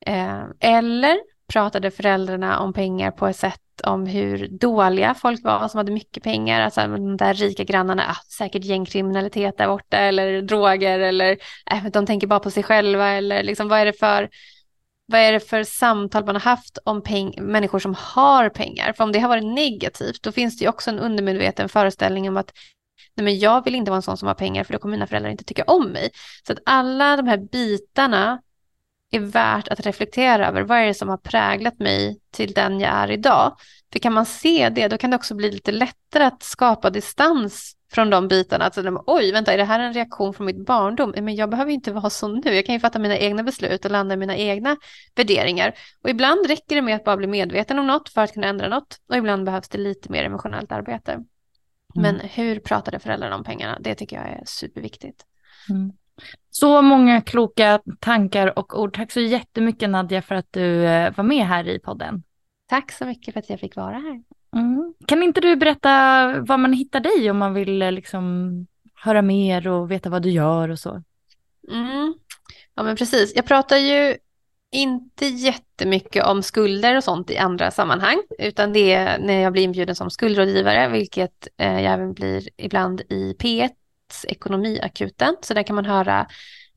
Eh, 0.07 0.42
eller 0.61 1.18
pratade 1.52 1.90
föräldrarna 1.90 2.61
om 2.61 2.72
pengar 2.72 3.11
på 3.11 3.26
ett 3.26 3.37
sätt 3.37 3.61
om 3.84 4.06
hur 4.06 4.48
dåliga 4.48 5.14
folk 5.14 5.44
var 5.44 5.68
som 5.68 5.78
hade 5.78 5.92
mycket 5.92 6.22
pengar, 6.22 6.61
alltså 6.61 6.80
de 6.80 7.16
där 7.16 7.34
rika 7.34 7.64
grannarna, 7.64 8.02
ah, 8.08 8.32
säkert 8.38 8.64
gängkriminalitet 8.64 9.58
där 9.58 9.68
borta 9.68 9.96
eller 9.96 10.42
droger 10.42 11.00
eller 11.00 11.38
äh, 11.70 11.84
de 11.92 12.06
tänker 12.06 12.26
bara 12.26 12.40
på 12.40 12.50
sig 12.50 12.62
själva 12.62 13.08
eller 13.08 13.42
liksom 13.42 13.68
vad 13.68 13.78
är 13.78 13.84
det 13.84 13.92
för 13.92 14.28
vad 15.12 15.20
är 15.20 15.32
det 15.32 15.40
för 15.40 15.64
samtal 15.64 16.24
man 16.24 16.34
har 16.34 16.40
haft 16.40 16.78
om 16.84 17.02
peng 17.02 17.34
människor 17.40 17.78
som 17.78 17.94
har 17.98 18.48
pengar? 18.48 18.92
För 18.92 19.04
om 19.04 19.12
det 19.12 19.18
har 19.18 19.28
varit 19.28 19.54
negativt, 19.54 20.22
då 20.22 20.32
finns 20.32 20.58
det 20.58 20.64
ju 20.64 20.68
också 20.68 20.90
en 20.90 20.98
undermedveten 20.98 21.68
föreställning 21.68 22.28
om 22.28 22.37
att 22.37 22.52
nej 23.16 23.24
men 23.24 23.38
jag 23.38 23.64
vill 23.64 23.74
inte 23.74 23.90
vara 23.90 23.96
en 23.96 24.02
sån 24.02 24.16
som 24.16 24.28
har 24.28 24.34
pengar 24.34 24.64
för 24.64 24.72
då 24.72 24.78
kommer 24.78 24.96
mina 24.96 25.06
föräldrar 25.06 25.30
inte 25.30 25.44
tycka 25.44 25.64
om 25.66 25.87
mig. 25.88 26.11
Så 26.46 26.52
att 26.52 26.58
alla 26.66 27.16
de 27.16 27.28
här 27.28 27.37
bitarna 27.52 28.42
är 29.11 29.21
värt 29.21 29.68
att 29.68 29.87
reflektera 29.87 30.49
över. 30.49 30.62
Vad 30.62 30.79
är 30.79 30.87
det 30.87 30.94
som 30.94 31.09
har 31.09 31.16
präglat 31.16 31.79
mig 31.79 32.21
till 32.31 32.53
den 32.53 32.81
jag 32.81 32.90
är 32.90 33.11
idag? 33.11 33.57
För 33.92 33.99
kan 33.99 34.12
man 34.12 34.27
se 34.27 34.68
det, 34.68 34.88
då 34.88 34.99
kan 34.99 35.11
det 35.11 35.16
också 35.16 35.35
bli 35.35 35.51
lite 35.51 35.73
lättare 35.73 36.25
att 36.25 36.42
skapa 36.42 36.90
distans 36.90 37.75
från 37.92 38.11
de 38.11 38.29
bitarna. 38.29 38.64
Alltså, 38.64 39.03
Oj, 39.07 39.33
vänta, 39.33 39.53
är 39.53 39.59
det 39.59 39.64
här 39.64 39.81
en 39.81 39.92
reaktion 39.92 40.35
från 40.35 40.47
mitt 40.47 40.66
barndom? 40.66 41.14
Men 41.16 41.37
jag 41.37 41.51
behöver 41.51 41.73
inte 41.73 41.92
vara 41.92 42.11
så 42.11 42.29
nu. 42.29 42.55
Jag 42.55 42.66
kan 42.66 42.75
ju 42.75 42.81
fatta 42.81 42.99
mina 42.99 43.18
egna 43.18 43.42
beslut 43.42 43.85
och 43.85 43.90
landa 43.90 44.14
i 44.14 44.16
mina 44.16 44.37
egna 44.37 44.77
värderingar. 45.16 45.75
Och 46.03 46.11
ibland 46.11 46.47
räcker 46.47 46.77
det 46.77 46.83
med 46.83 46.97
att 46.97 47.05
bara 47.05 47.16
bli 47.16 47.27
medveten 47.27 47.79
om 47.79 47.87
något 47.87 48.09
för 48.09 48.21
att 48.21 48.33
kunna 48.33 48.47
ändra 48.47 48.68
något. 48.68 49.01
Och 49.09 49.16
ibland 49.16 49.44
behövs 49.44 49.68
det 49.68 49.79
lite 49.79 50.12
mer 50.12 50.25
emotionellt 50.25 50.73
arbete. 50.73 51.12
Mm. 51.12 51.27
Men 51.94 52.21
hur 52.21 52.61
pratade 52.61 52.99
föräldrarna 52.99 53.37
om 53.37 53.44
pengarna? 53.44 53.79
Det 53.81 53.94
tycker 53.94 54.16
jag 54.16 54.27
är 54.27 54.42
superviktigt. 54.47 55.25
Mm. 55.71 55.92
Så 56.50 56.83
många 56.83 57.20
kloka 57.20 57.81
tankar 58.00 58.59
och 58.59 58.81
ord. 58.81 58.96
Tack 58.96 59.12
så 59.12 59.20
jättemycket 59.20 59.90
Nadja 59.90 60.22
för 60.22 60.35
att 60.35 60.52
du 60.52 60.85
eh, 60.85 61.16
var 61.16 61.24
med 61.24 61.46
här 61.46 61.68
i 61.68 61.78
podden. 61.78 62.22
Tack 62.68 62.92
så 62.92 63.07
mycket 63.07 63.33
för 63.33 63.40
att 63.40 63.50
jag 63.50 63.61
fick 63.61 63.76
vara 63.76 63.98
här. 63.98 64.22
Mm. 64.57 64.94
Kan 65.07 65.22
inte 65.22 65.40
du 65.40 65.57
berätta 65.57 65.88
var 66.40 66.57
man 66.57 66.72
hittar 66.72 67.00
dig 67.00 67.31
om 67.31 67.38
man 67.38 67.54
vill 67.54 67.83
eh, 67.83 67.92
liksom 67.92 68.66
höra 68.94 69.22
mer 69.22 69.68
och 69.68 69.90
veta 69.90 70.11
vad 70.11 70.22
du 70.22 70.31
gör 70.31 70.68
och 70.68 70.78
så? 70.78 71.02
Mm. 71.70 72.14
Ja 72.74 72.83
men 72.83 72.96
precis, 72.96 73.33
jag 73.37 73.46
pratar 73.46 73.76
ju 73.76 74.16
inte 74.70 75.26
jättemycket 75.26 76.26
om 76.26 76.42
skulder 76.42 76.96
och 76.96 77.04
sånt 77.04 77.31
i 77.31 77.38
andra 77.38 77.70
sammanhang, 77.70 78.22
utan 78.38 78.72
det 78.72 78.92
är 78.92 79.18
när 79.18 79.40
jag 79.40 79.52
blir 79.52 79.62
inbjuden 79.62 79.94
som 79.94 80.11
skuldrådgivare, 80.11 80.88
vilket 80.88 81.48
eh, 81.57 81.81
jag 81.83 81.92
även 81.94 82.12
blir 82.12 82.48
ibland 82.57 83.00
i 83.00 83.37
P1 83.38 83.70
Ekonomiakuten. 84.29 85.37
Så 85.40 85.55
där 85.55 85.62
kan 85.62 85.77
man 85.77 85.85
höra 85.85 86.27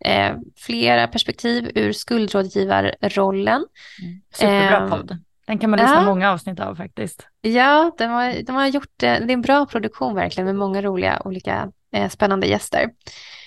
eh, 0.06 0.36
flera 0.58 1.08
perspektiv 1.08 1.72
ur 1.76 1.92
skuldrådgivarrollen. 1.92 3.66
Mm. 4.02 4.22
Superbra 4.34 4.84
eh, 4.84 4.90
podd. 4.90 5.18
Den 5.48 5.60
kan 5.60 5.70
man 5.70 5.80
lyssna 5.80 5.96
ja. 5.96 6.06
många 6.06 6.32
avsnitt 6.32 6.60
av 6.60 6.76
faktiskt. 6.76 7.28
Ja, 7.42 7.92
de 7.98 8.06
har, 8.06 8.44
de 8.44 8.56
har 8.56 8.68
gjort 8.68 8.94
det. 8.98 9.20
Det 9.20 9.32
är 9.32 9.34
en 9.34 9.42
bra 9.42 9.66
produktion 9.66 10.16
verkligen 10.16 10.46
med 10.46 10.56
många 10.56 10.82
roliga 10.82 11.22
olika 11.26 11.72
eh, 11.94 12.10
spännande 12.10 12.48
gäster. 12.48 12.82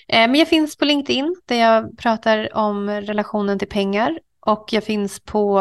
Eh, 0.09 0.29
men 0.29 0.35
jag 0.35 0.49
finns 0.49 0.77
på 0.77 0.85
LinkedIn 0.85 1.37
där 1.47 1.57
jag 1.57 1.99
pratar 1.99 2.57
om 2.57 2.91
relationen 2.91 3.59
till 3.59 3.69
pengar 3.69 4.19
och 4.41 4.69
jag 4.73 4.85
finns 4.85 5.21
på 5.21 5.61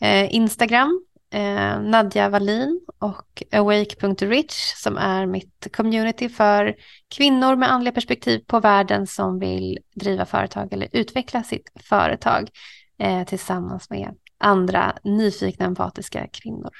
eh, 0.00 0.34
Instagram 0.34 1.04
eh, 1.30 1.80
Nadja 1.80 2.28
Wallin 2.28 2.80
och 2.98 3.42
awake.rich 3.52 4.74
som 4.76 4.96
är 4.96 5.26
mitt 5.26 5.66
community 5.76 6.28
för 6.28 6.74
kvinnor 7.08 7.56
med 7.56 7.72
andliga 7.72 7.92
perspektiv 7.92 8.38
på 8.46 8.60
världen 8.60 9.06
som 9.06 9.38
vill 9.38 9.78
driva 9.94 10.24
företag 10.24 10.72
eller 10.72 10.88
utveckla 10.92 11.42
sitt 11.42 11.72
företag 11.84 12.50
eh, 12.98 13.24
tillsammans 13.24 13.90
med 13.90 14.14
andra 14.38 14.96
nyfikna 15.04 15.66
empatiska 15.66 16.26
kvinnor. 16.32 16.70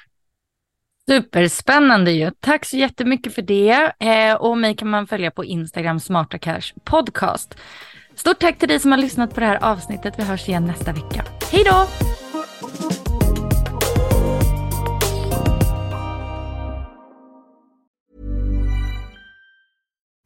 Superspännande 1.08 2.10
ju. 2.12 2.30
Tack 2.40 2.64
så 2.64 2.76
jättemycket 2.76 3.34
för 3.34 3.42
det. 3.42 3.92
Eh, 3.98 4.34
och 4.34 4.58
mig 4.58 4.76
kan 4.76 4.88
man 4.88 5.06
följa 5.06 5.30
på 5.30 5.44
Instagram 5.44 6.00
Smarta 6.00 6.38
Cash 6.38 6.74
Podcast. 6.84 7.54
Stort 8.14 8.38
tack 8.38 8.58
till 8.58 8.68
dig 8.68 8.78
som 8.80 8.90
har 8.90 8.98
lyssnat 8.98 9.34
på 9.34 9.40
det 9.40 9.46
här 9.46 9.64
avsnittet. 9.64 10.14
Vi 10.18 10.22
hörs 10.22 10.48
igen 10.48 10.64
nästa 10.64 10.92
vecka. 10.92 11.24
Hej 11.52 11.64
då! 11.64 11.86